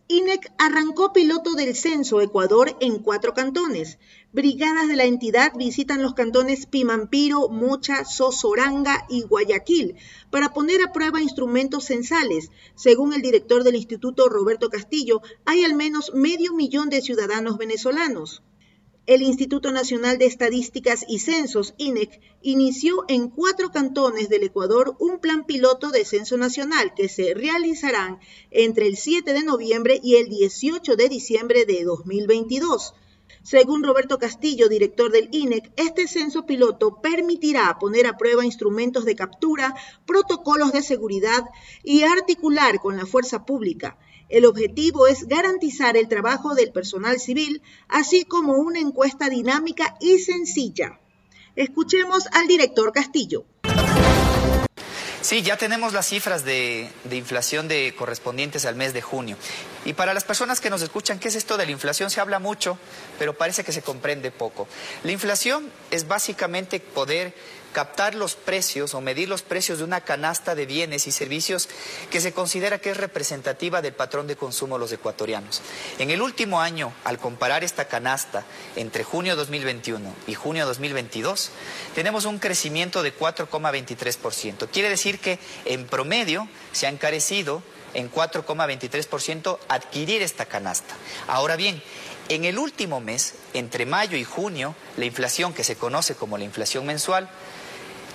INEC 0.10 0.52
arrancó 0.58 1.14
piloto 1.14 1.54
del 1.54 1.76
censo 1.76 2.20
Ecuador 2.20 2.76
en 2.82 3.00
cuatro 3.00 3.34
cantones. 3.34 3.98
Brigadas 4.34 4.88
de 4.88 4.96
la 4.96 5.06
entidad 5.06 5.54
visitan 5.56 6.02
los 6.02 6.16
cantones 6.16 6.66
Pimampiro, 6.66 7.50
Mocha, 7.50 8.04
Sosoranga 8.04 9.06
y 9.08 9.22
Guayaquil 9.22 9.94
para 10.32 10.52
poner 10.52 10.82
a 10.82 10.92
prueba 10.92 11.22
instrumentos 11.22 11.84
censales. 11.84 12.50
Según 12.74 13.14
el 13.14 13.22
director 13.22 13.64
del 13.64 13.76
instituto 13.76 14.30
Roberto 14.30 14.72
Castillo, 14.72 15.22
hay 15.46 15.64
al 15.64 15.76
menos 15.76 16.16
medio 16.16 16.56
millón 16.56 16.90
de 16.90 17.04
ciudadanos 17.04 17.60
venezolanos. 17.60 18.42
El 19.06 19.22
Instituto 19.22 19.72
Nacional 19.72 20.18
de 20.18 20.26
Estadísticas 20.26 21.06
y 21.08 21.20
Censos, 21.20 21.76
INEC, 21.78 22.20
inició 22.42 23.06
en 23.10 23.30
cuatro 23.30 23.70
cantones 23.70 24.30
del 24.30 24.42
Ecuador 24.42 24.96
un 24.98 25.20
plan 25.20 25.46
piloto 25.46 25.92
de 25.92 26.06
censo 26.06 26.38
nacional 26.38 26.96
que 26.96 27.08
se 27.08 27.36
realizarán 27.36 28.18
entre 28.50 28.88
el 28.88 28.98
7 28.98 29.32
de 29.32 29.44
noviembre 29.44 30.00
y 30.02 30.16
el 30.16 30.28
18 30.30 30.96
de 30.96 31.08
diciembre 31.08 31.66
de 31.66 31.84
2022. 31.84 32.96
Según 33.44 33.84
Roberto 33.84 34.18
Castillo, 34.20 34.70
director 34.70 35.12
del 35.12 35.30
INEC, 35.32 35.72
este 35.76 36.08
censo 36.08 36.46
piloto 36.46 37.02
permitirá 37.02 37.78
poner 37.80 38.08
a 38.08 38.18
prueba 38.18 38.46
instrumentos 38.46 39.06
de 39.06 39.16
captura, 39.16 39.76
protocolos 40.06 40.72
de 40.72 40.82
seguridad 40.82 41.44
y 41.84 42.04
articular 42.04 42.80
con 42.80 42.96
la 42.96 43.06
fuerza 43.06 43.46
pública. 43.46 43.98
El 44.30 44.46
objetivo 44.46 45.08
es 45.08 45.28
garantizar 45.28 45.98
el 45.98 46.08
trabajo 46.08 46.56
del 46.56 46.72
personal 46.72 47.20
civil, 47.20 47.62
así 47.88 48.24
como 48.24 48.54
una 48.54 48.80
encuesta 48.80 49.30
dinámica 49.30 49.98
y 50.00 50.20
sencilla. 50.20 51.00
Escuchemos 51.56 52.28
al 52.32 52.48
director 52.48 52.92
Castillo. 52.94 53.46
Sí, 55.24 55.42
ya 55.42 55.56
tenemos 55.56 55.94
las 55.94 56.08
cifras 56.08 56.44
de, 56.44 56.90
inflación 57.12 57.68
de 57.68 57.94
correspondientes 57.98 58.66
al 58.66 58.76
mes 58.76 58.94
de 58.94 59.02
junio. 59.02 59.38
Y 59.86 59.94
para 59.94 60.14
las 60.14 60.24
personas 60.24 60.62
que 60.62 60.70
nos 60.70 60.82
escuchan, 60.82 61.20
¿qué 61.20 61.28
es 61.28 61.36
esto 61.36 61.58
de 61.58 61.66
la 61.66 61.72
inflación? 61.72 62.10
Se 62.10 62.22
habla 62.22 62.40
mucho, 62.40 62.78
pero 63.20 63.34
parece 63.34 63.64
que 63.64 63.72
se 63.72 63.82
comprende 63.82 64.32
poco. 64.32 64.68
La 65.04 65.12
inflación 65.12 65.72
es 65.92 66.08
básicamente 66.08 66.80
poder 66.80 67.34
captar 67.74 68.16
los 68.16 68.36
precios 68.36 68.94
o 68.94 69.02
medir 69.02 69.28
los 69.28 69.42
precios 69.42 69.80
de 69.80 69.84
una 69.84 70.02
canasta 70.02 70.56
de 70.56 70.66
bienes 70.66 71.08
y 71.08 71.12
servicios 71.12 71.68
que 72.10 72.22
se 72.22 72.32
considera 72.32 72.80
que 72.80 72.92
es 72.92 72.98
representativa 72.98 73.82
del 73.82 73.94
patrón 73.94 74.28
de 74.28 74.38
consumo 74.38 74.76
de 74.76 74.80
los 74.80 74.92
ecuatorianos. 74.94 75.62
En 75.98 76.12
el 76.12 76.22
último 76.22 76.62
año, 76.62 76.94
al 77.04 77.18
comparar 77.18 77.64
esta 77.64 77.86
canasta 77.86 78.46
entre 78.76 79.04
junio 79.04 79.36
2021 79.36 80.14
y 80.28 80.36
junio 80.36 80.66
2022, 80.66 81.50
tenemos 81.96 82.26
un 82.26 82.40
crecimiento 82.40 83.04
de 83.04 83.18
4,23%. 83.18 84.70
Quiere 84.72 84.90
decir 84.90 85.20
que 85.20 85.40
en 85.66 85.88
promedio 85.88 86.48
se 86.72 86.86
ha 86.86 86.90
encarecido 86.90 87.64
en 87.94 88.12
4,23% 88.12 89.58
adquirir 89.68 90.22
esta 90.22 90.46
canasta. 90.46 90.96
Ahora 91.28 91.56
bien, 91.56 91.82
en 92.30 92.46
el 92.46 92.58
último 92.58 93.00
mes, 93.00 93.36
entre 93.54 93.86
mayo 93.86 94.18
y 94.18 94.24
junio, 94.24 94.76
la 94.98 95.06
inflación 95.06 95.54
que 95.54 95.64
se 95.64 95.76
conoce 95.76 96.16
como 96.16 96.38
la 96.38 96.44
inflación 96.44 96.86
mensual 96.86 97.30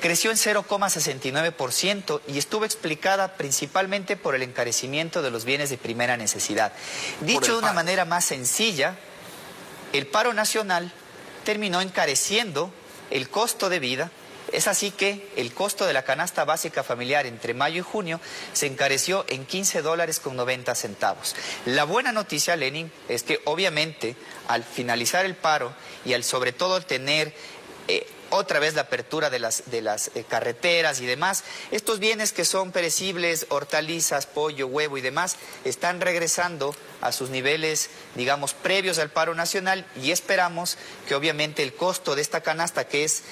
creció 0.01 0.31
en 0.31 0.37
0,69% 0.37 2.21
y 2.29 2.39
estuvo 2.39 2.65
explicada 2.65 3.35
principalmente 3.35 4.17
por 4.17 4.35
el 4.35 4.43
encarecimiento 4.43 5.23
de 5.23 5.31
los 5.31 5.45
bienes 5.45 5.71
de 5.71 5.79
primera 5.79 6.17
necesidad. 6.17 6.73
Dicho 7.21 7.53
de 7.53 7.59
una 7.59 7.73
manera 7.73 8.05
más 8.05 8.25
sencilla, 8.25 8.97
el 9.93 10.07
paro 10.07 10.33
nacional 10.35 10.93
terminó 11.45 11.81
encareciendo 11.81 12.73
el 13.11 13.29
costo 13.29 13.69
de 13.69 13.81
vida. 13.81 14.11
Es 14.53 14.69
así 14.69 14.91
que 14.91 15.29
el 15.37 15.53
costo 15.53 15.87
de 15.87 15.93
la 15.93 16.05
canasta 16.05 16.45
básica 16.45 16.83
familiar 16.83 17.27
entre 17.27 17.55
mayo 17.55 17.79
y 17.79 17.83
junio 17.83 18.21
se 18.53 18.67
encareció 18.67 19.25
en 19.29 19.45
15 19.45 19.83
dólares 19.83 20.21
con 20.21 20.37
90 20.37 20.75
centavos. 20.75 21.37
La 21.67 21.85
buena 21.85 22.13
noticia, 22.13 22.57
Lenin, 22.57 22.91
es 23.09 23.23
que 23.23 23.41
obviamente 23.45 24.17
al 24.49 24.65
finalizar 24.65 25.25
el 25.27 25.35
paro 25.35 25.73
y 26.05 26.15
al 26.15 26.25
sobre 26.25 26.53
todo 26.53 26.81
tener 26.81 27.33
eh, 27.89 28.07
otra 28.31 28.59
vez 28.59 28.75
la 28.75 28.83
apertura 28.83 29.31
de 29.31 29.39
las, 29.39 29.71
de 29.71 29.83
las 29.83 30.11
eh, 30.15 30.25
carreteras 30.29 31.01
y 31.01 31.07
demás. 31.07 31.45
Estos 31.71 31.99
bienes 31.99 32.33
que 32.33 32.45
son 32.45 32.73
perecibles, 32.73 33.47
hortalizas, 33.49 34.27
pollo, 34.27 34.67
huevo 34.67 34.99
y 34.99 35.01
demás, 35.01 35.37
están 35.65 36.01
regresando 36.01 36.75
a 37.01 37.13
sus 37.13 37.31
niveles, 37.31 37.91
digamos, 38.17 38.55
previos 38.55 38.99
al 38.99 39.11
paro 39.11 39.35
nacional 39.35 39.87
y 40.03 40.11
esperamos 40.11 40.77
que 41.07 41.15
obviamente 41.15 41.63
el 41.63 41.75
costo 41.75 42.15
de 42.15 42.23
esta 42.23 42.41
canasta, 42.41 42.89
que 42.89 43.05
es 43.05 43.23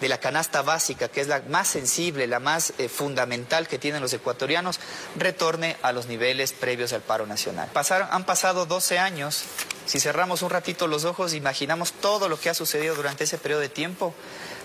de 0.00 0.08
la 0.08 0.18
canasta 0.18 0.62
básica, 0.62 1.08
que 1.08 1.20
es 1.20 1.28
la 1.28 1.42
más 1.48 1.68
sensible, 1.68 2.26
la 2.26 2.40
más 2.40 2.74
eh, 2.78 2.88
fundamental 2.88 3.68
que 3.68 3.78
tienen 3.78 4.02
los 4.02 4.12
ecuatorianos, 4.12 4.80
retorne 5.16 5.76
a 5.82 5.92
los 5.92 6.06
niveles 6.06 6.52
previos 6.52 6.92
al 6.92 7.00
paro 7.00 7.26
nacional. 7.26 7.70
Han 8.10 8.26
pasado 8.26 8.66
12 8.66 8.98
años. 8.98 9.44
Si 9.86 10.00
cerramos 10.00 10.42
un 10.42 10.50
ratito 10.50 10.86
los 10.86 11.04
ojos, 11.04 11.34
imaginamos 11.34 11.92
todo 11.92 12.28
lo 12.28 12.40
que 12.40 12.48
ha 12.48 12.54
sucedido 12.54 12.94
durante 12.94 13.24
ese 13.24 13.36
periodo 13.36 13.60
de 13.60 13.68
tiempo. 13.68 14.14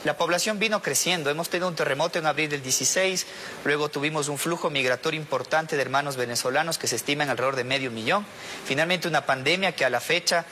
La 0.05 0.15
población 0.15 0.59
vino 0.59 0.81
creciendo. 0.81 1.29
Hemos 1.29 1.49
tenido 1.49 1.67
un 1.67 1.75
terremoto 1.75 2.19
en 2.19 2.25
abril 2.25 2.49
del 2.49 2.63
16, 2.63 3.25
luego 3.65 3.89
tuvimos 3.89 4.29
un 4.29 4.37
flujo 4.37 4.69
migratorio 4.69 5.19
importante 5.19 5.75
de 5.75 5.81
hermanos 5.81 6.15
venezolanos 6.15 6.77
que 6.77 6.87
se 6.87 6.95
estiman 6.95 7.29
alrededor 7.29 7.57
de 7.57 7.65
medio 7.65 7.91
millón. 7.91 8.25
Finalmente 8.65 9.09
una 9.09 9.25
pandemia 9.25 9.73
que 9.73 9.83
a 9.83 9.89
la 9.89 9.99
fecha 9.99 10.45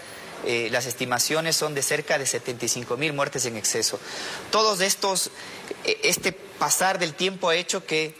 eh, 0.45 0.67
las 0.69 0.85
estimaciones 0.85 1.55
son 1.55 1.73
de 1.73 1.81
cerca 1.81 2.19
de 2.19 2.25
75 2.25 2.97
mil 2.97 3.13
muertes 3.13 3.45
en 3.45 3.55
exceso. 3.55 3.99
Todos 4.51 4.81
estos, 4.81 5.31
eh, 5.85 5.97
este 6.03 6.33
pasar 6.33 6.99
del 6.99 7.13
tiempo 7.13 7.47
ha 7.49 7.55
hecho 7.55 7.85
que 7.85 8.15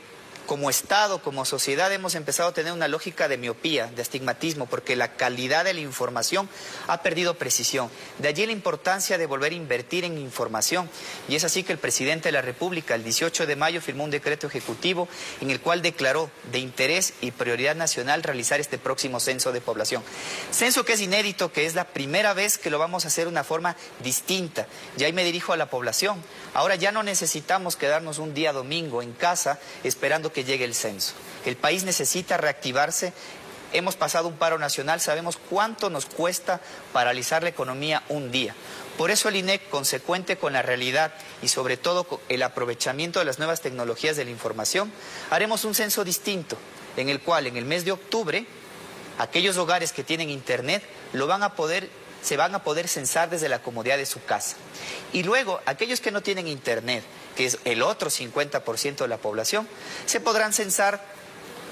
como 0.48 0.70
Estado, 0.70 1.22
como 1.22 1.46
sociedad, 1.46 1.92
hemos 1.92 2.16
empezado 2.16 2.50
a 2.50 2.54
tener 2.54 2.72
una 2.72 2.88
lógica 2.88 3.28
de 3.28 3.38
miopía, 3.38 3.88
de 3.88 4.02
astigmatismo, 4.02 4.66
porque 4.66 4.96
la 4.96 5.16
calidad 5.16 5.66
de 5.66 5.74
la 5.74 5.82
información 5.82 6.50
ha 6.88 7.04
perdido 7.04 7.36
precisión. 7.36 7.92
De 8.18 8.30
allí 8.30 8.46
la 8.46 8.54
importancia 8.54 9.18
de 9.18 9.26
volver 9.26 9.52
a 9.52 9.56
invertir 9.56 10.06
en 10.06 10.18
información. 10.18 10.90
Y 11.28 11.36
es 11.36 11.44
así 11.44 11.64
que 11.64 11.74
el 11.74 11.78
presidente 11.78 12.30
de 12.30 12.32
la 12.32 12.42
República, 12.42 12.96
el 12.96 13.04
18 13.04 13.46
de 13.46 13.56
mayo, 13.58 13.82
firmó 13.82 14.06
un 14.06 14.10
decreto 14.10 14.48
ejecutivo 14.48 15.10
en 15.42 15.52
el 15.52 15.60
cual 15.60 15.82
declaró 15.82 16.32
de 16.52 16.60
interés 16.60 17.14
y 17.20 17.32
prioridad 17.32 17.76
nacional 17.76 18.24
realizar 18.24 18.62
este 18.62 18.78
próximo 18.78 19.20
censo 19.20 19.52
de 19.52 19.60
población. 19.60 20.02
Censo 20.52 20.86
que 20.86 20.94
es 20.94 21.02
inédito, 21.02 21.52
que 21.52 21.66
es 21.66 21.76
la 21.76 21.84
primera 21.90 22.34
vez 22.34 22.58
que 22.58 22.70
lo 22.70 22.80
vamos 22.80 23.04
a 23.04 23.10
hacer 23.10 23.26
de 23.26 23.32
una 23.32 23.44
forma 23.44 23.76
distinta. 24.02 24.66
Y 24.98 25.04
ahí 25.04 25.12
me 25.12 25.26
dirijo 25.26 25.52
a 25.52 25.58
la 25.58 25.70
población. 25.70 26.24
Ahora 26.54 26.76
ya 26.76 26.94
no 26.94 27.04
necesitamos 27.04 27.76
quedarnos 27.76 28.18
un 28.18 28.34
día 28.34 28.54
domingo 28.54 29.02
en 29.02 29.12
casa 29.12 29.60
esperando 29.84 30.32
que 30.32 30.37
llegue 30.44 30.66
el 30.66 30.76
censo. 30.76 31.14
El 31.46 31.56
país 31.56 31.84
necesita 31.84 32.38
reactivarse. 32.38 33.14
Hemos 33.74 33.96
pasado 33.96 34.28
un 34.28 34.38
paro 34.38 34.58
nacional, 34.58 35.02
sabemos 35.02 35.38
cuánto 35.50 35.90
nos 35.90 36.06
cuesta 36.06 36.62
paralizar 36.94 37.44
la 37.44 37.50
economía 37.50 38.04
un 38.10 38.32
día. 38.32 38.56
Por 38.98 39.12
eso 39.12 39.30
el 39.30 39.36
INEC, 39.36 39.70
consecuente 39.70 40.38
con 40.38 40.54
la 40.54 40.62
realidad 40.62 41.14
y 41.42 41.50
sobre 41.50 41.78
todo 41.78 42.22
el 42.30 42.42
aprovechamiento 42.44 43.20
de 43.20 43.26
las 43.26 43.38
nuevas 43.38 43.62
tecnologías 43.62 44.16
de 44.16 44.26
la 44.26 44.32
información, 44.32 44.92
haremos 45.30 45.66
un 45.66 45.76
censo 45.76 46.04
distinto, 46.04 46.58
en 46.96 47.10
el 47.10 47.20
cual 47.20 47.46
en 47.46 47.58
el 47.58 47.66
mes 47.66 47.86
de 47.86 47.92
octubre 47.92 48.48
aquellos 49.20 49.58
hogares 49.58 49.92
que 49.92 50.04
tienen 50.04 50.30
internet 50.30 50.84
lo 51.14 51.28
van 51.28 51.44
a 51.44 51.54
poder 51.54 51.90
se 52.22 52.36
van 52.36 52.56
a 52.56 52.64
poder 52.64 52.88
censar 52.88 53.30
desde 53.30 53.48
la 53.48 53.62
comodidad 53.62 53.98
de 53.98 54.06
su 54.06 54.24
casa. 54.24 54.58
Y 55.14 55.24
luego, 55.24 55.62
aquellos 55.66 56.02
que 56.02 56.12
no 56.12 56.22
tienen 56.22 56.48
internet, 56.48 57.04
que 57.38 57.46
es 57.46 57.60
el 57.64 57.84
otro 57.84 58.10
50% 58.10 58.98
de 58.98 59.08
la 59.08 59.18
población, 59.18 59.68
se 60.06 60.20
podrán 60.20 60.52
censar 60.52 61.16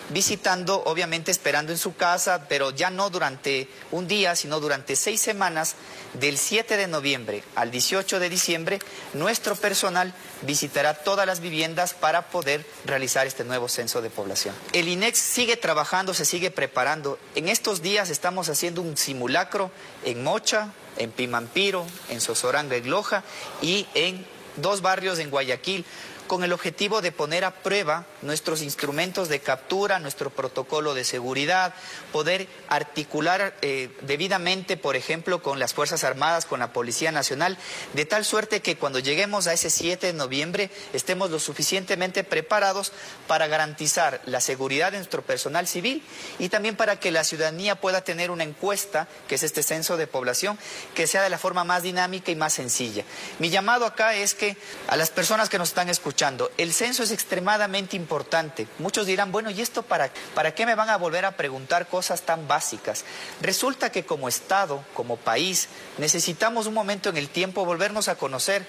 visitando, 0.09 0.83
obviamente 0.85 1.31
esperando 1.31 1.71
en 1.71 1.77
su 1.77 1.95
casa, 1.95 2.45
pero 2.47 2.71
ya 2.71 2.89
no 2.89 3.09
durante 3.09 3.67
un 3.91 4.07
día, 4.07 4.35
sino 4.35 4.59
durante 4.59 4.95
seis 4.95 5.19
semanas, 5.19 5.75
del 6.13 6.37
7 6.37 6.77
de 6.77 6.87
noviembre 6.87 7.43
al 7.55 7.71
18 7.71 8.19
de 8.19 8.29
diciembre, 8.29 8.79
nuestro 9.13 9.55
personal 9.55 10.13
visitará 10.43 10.93
todas 10.93 11.27
las 11.27 11.39
viviendas 11.39 11.93
para 11.93 12.29
poder 12.29 12.65
realizar 12.85 13.27
este 13.27 13.43
nuevo 13.43 13.67
censo 13.67 14.01
de 14.01 14.09
población. 14.09 14.55
El 14.71 14.87
INEX 14.87 15.17
sigue 15.17 15.57
trabajando, 15.57 16.13
se 16.13 16.23
sigue 16.23 16.51
preparando. 16.51 17.19
En 17.35 17.49
estos 17.49 17.81
días 17.81 18.09
estamos 18.09 18.47
haciendo 18.47 18.81
un 18.81 18.95
simulacro 18.95 19.71
en 20.05 20.23
Mocha, 20.23 20.69
en 20.97 21.11
Pimampiro, 21.11 21.85
en 22.09 22.21
Sosoranga 22.21 22.77
y 22.77 22.83
Loja 22.83 23.23
y 23.61 23.85
en 23.93 24.25
dos 24.57 24.81
barrios 24.81 25.19
en 25.19 25.29
Guayaquil 25.29 25.85
con 26.27 26.43
el 26.43 26.53
objetivo 26.53 27.01
de 27.01 27.11
poner 27.11 27.45
a 27.45 27.51
prueba 27.51 28.05
nuestros 28.21 28.61
instrumentos 28.61 29.29
de 29.29 29.39
captura, 29.39 29.99
nuestro 29.99 30.29
protocolo 30.29 30.93
de 30.93 31.03
seguridad, 31.03 31.73
poder 32.11 32.47
articular 32.67 33.55
eh, 33.61 33.95
debidamente, 34.01 34.77
por 34.77 34.95
ejemplo, 34.95 35.41
con 35.41 35.59
las 35.59 35.73
Fuerzas 35.73 36.03
Armadas, 36.03 36.45
con 36.45 36.59
la 36.59 36.73
Policía 36.73 37.11
Nacional, 37.11 37.57
de 37.93 38.05
tal 38.05 38.25
suerte 38.25 38.61
que 38.61 38.77
cuando 38.77 38.99
lleguemos 38.99 39.47
a 39.47 39.53
ese 39.53 39.69
7 39.69 40.07
de 40.07 40.13
noviembre 40.13 40.71
estemos 40.93 41.29
lo 41.29 41.39
suficientemente 41.39 42.23
preparados 42.23 42.91
para 43.27 43.47
garantizar 43.47 44.21
la 44.25 44.41
seguridad 44.41 44.91
de 44.91 44.97
nuestro 44.97 45.21
personal 45.21 45.67
civil 45.67 46.03
y 46.39 46.49
también 46.49 46.75
para 46.75 46.99
que 46.99 47.11
la 47.11 47.23
ciudadanía 47.23 47.79
pueda 47.79 48.01
tener 48.01 48.31
una 48.31 48.43
encuesta, 48.43 49.07
que 49.27 49.35
es 49.35 49.43
este 49.43 49.63
censo 49.63 49.97
de 49.97 50.07
población, 50.07 50.57
que 50.95 51.07
sea 51.07 51.21
de 51.21 51.29
la 51.29 51.37
forma 51.37 51.63
más 51.63 51.83
dinámica 51.83 52.31
y 52.31 52.35
más 52.35 52.53
sencilla. 52.53 53.03
Mi 53.39 53.49
llamado 53.49 53.85
acá 53.85 54.15
es 54.15 54.33
que 54.33 54.57
a 54.87 54.97
las 54.97 55.11
personas 55.11 55.49
que 55.49 55.57
nos 55.57 55.69
están 55.69 55.89
escuchando, 55.89 56.14
el 56.57 56.73
censo 56.73 57.03
es 57.03 57.11
extremadamente 57.11 57.95
importante. 57.95 58.67
Muchos 58.79 59.05
dirán, 59.05 59.31
bueno, 59.31 59.49
¿y 59.49 59.61
esto 59.61 59.83
para, 59.83 60.11
para 60.33 60.55
qué 60.55 60.65
me 60.65 60.75
van 60.75 60.89
a 60.89 60.97
volver 60.97 61.25
a 61.25 61.35
preguntar 61.35 61.87
cosas 61.87 62.21
tan 62.21 62.47
básicas? 62.47 63.03
Resulta 63.41 63.91
que 63.91 64.05
como 64.05 64.29
Estado, 64.29 64.83
como 64.93 65.17
país, 65.17 65.67
necesitamos 65.97 66.67
un 66.67 66.73
momento 66.73 67.09
en 67.09 67.17
el 67.17 67.29
tiempo 67.29 67.65
volvernos 67.65 68.07
a 68.07 68.15
conocer 68.15 68.65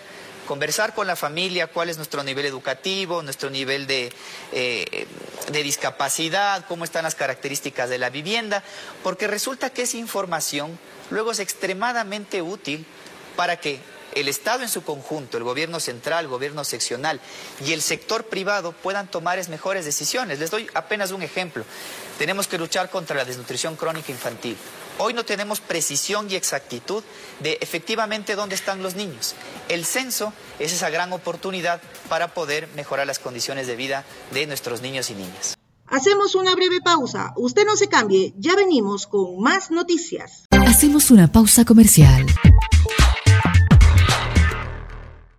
conversar 0.47 0.95
con 0.95 1.09
la 1.09 1.17
familia 1.17 1.67
cuál 1.67 1.91
es 1.91 1.97
nuestro 1.97 2.23
nivel 2.23 2.47
educativo, 2.47 3.21
nuestro 3.23 3.51
nivel 3.51 3.89
de, 3.89 4.13
eh, 4.53 5.09
de, 5.51 5.63
discapacidad, 5.65 6.65
cómo 6.69 6.85
están 6.85 7.03
las 7.03 7.17
características 7.17 7.91
de 7.91 7.99
la 7.99 8.11
vivienda, 8.11 8.63
porque 9.03 9.27
resulta 9.27 9.71
que 9.71 9.83
esa 9.83 9.97
información 9.97 10.79
luego 11.11 11.33
es 11.33 11.41
extremadamente 11.41 12.43
útil 12.43 12.87
para 13.35 13.57
que 13.57 13.81
el 14.17 14.29
Estado 14.29 14.63
en 14.63 14.69
su 14.69 14.83
conjunto, 14.83 15.37
el 15.37 15.45
gobierno 15.45 15.79
central, 15.79 16.25
el 16.25 16.31
gobierno 16.31 16.65
seccional 16.65 17.21
y 17.65 17.73
el 17.73 17.83
sector 17.83 18.25
privado 18.25 18.73
puedan 18.73 19.09
tomar 19.09 19.37
mejores 19.51 19.85
decisiones. 19.85 20.39
Les 20.39 20.51
doy 20.51 20.67
apenas 20.73 21.13
un 21.13 21.23
ejemplo. 21.23 21.65
Tenemos 22.19 22.49
que 22.49 22.57
luchar 22.57 22.89
contra 22.89 23.15
la 23.15 23.27
desnutrición 23.27 23.77
crónica 23.77 24.11
infantil. 24.11 24.57
Hoy 24.99 25.13
no 25.13 25.27
tenemos 25.27 25.61
precisión 25.61 26.31
y 26.31 26.37
exactitud 26.37 27.05
de 27.41 27.59
efectivamente 27.61 28.35
dónde 28.35 28.55
están 28.55 28.83
los 28.83 28.97
niños. 28.97 29.35
El 29.69 29.85
censo 29.85 30.33
es 30.59 30.73
esa 30.73 30.89
gran 30.89 31.13
oportunidad 31.13 31.83
para 32.09 32.33
poder 32.33 32.69
mejorar 32.75 33.07
las 33.07 33.19
condiciones 33.19 33.67
de 33.67 33.77
vida 33.77 34.07
de 34.33 34.47
nuestros 34.47 34.81
niños 34.81 35.11
y 35.11 35.15
niñas. 35.15 35.59
Hacemos 35.89 36.35
una 36.35 36.55
breve 36.55 36.81
pausa. 36.81 37.35
Usted 37.37 37.67
no 37.67 37.77
se 37.77 37.89
cambie, 37.89 38.33
ya 38.39 38.57
venimos 38.57 39.07
con 39.07 39.39
más 39.41 39.71
noticias. 39.71 40.47
Hacemos 40.51 41.11
una 41.11 41.31
pausa 41.31 41.67
comercial. 41.67 42.27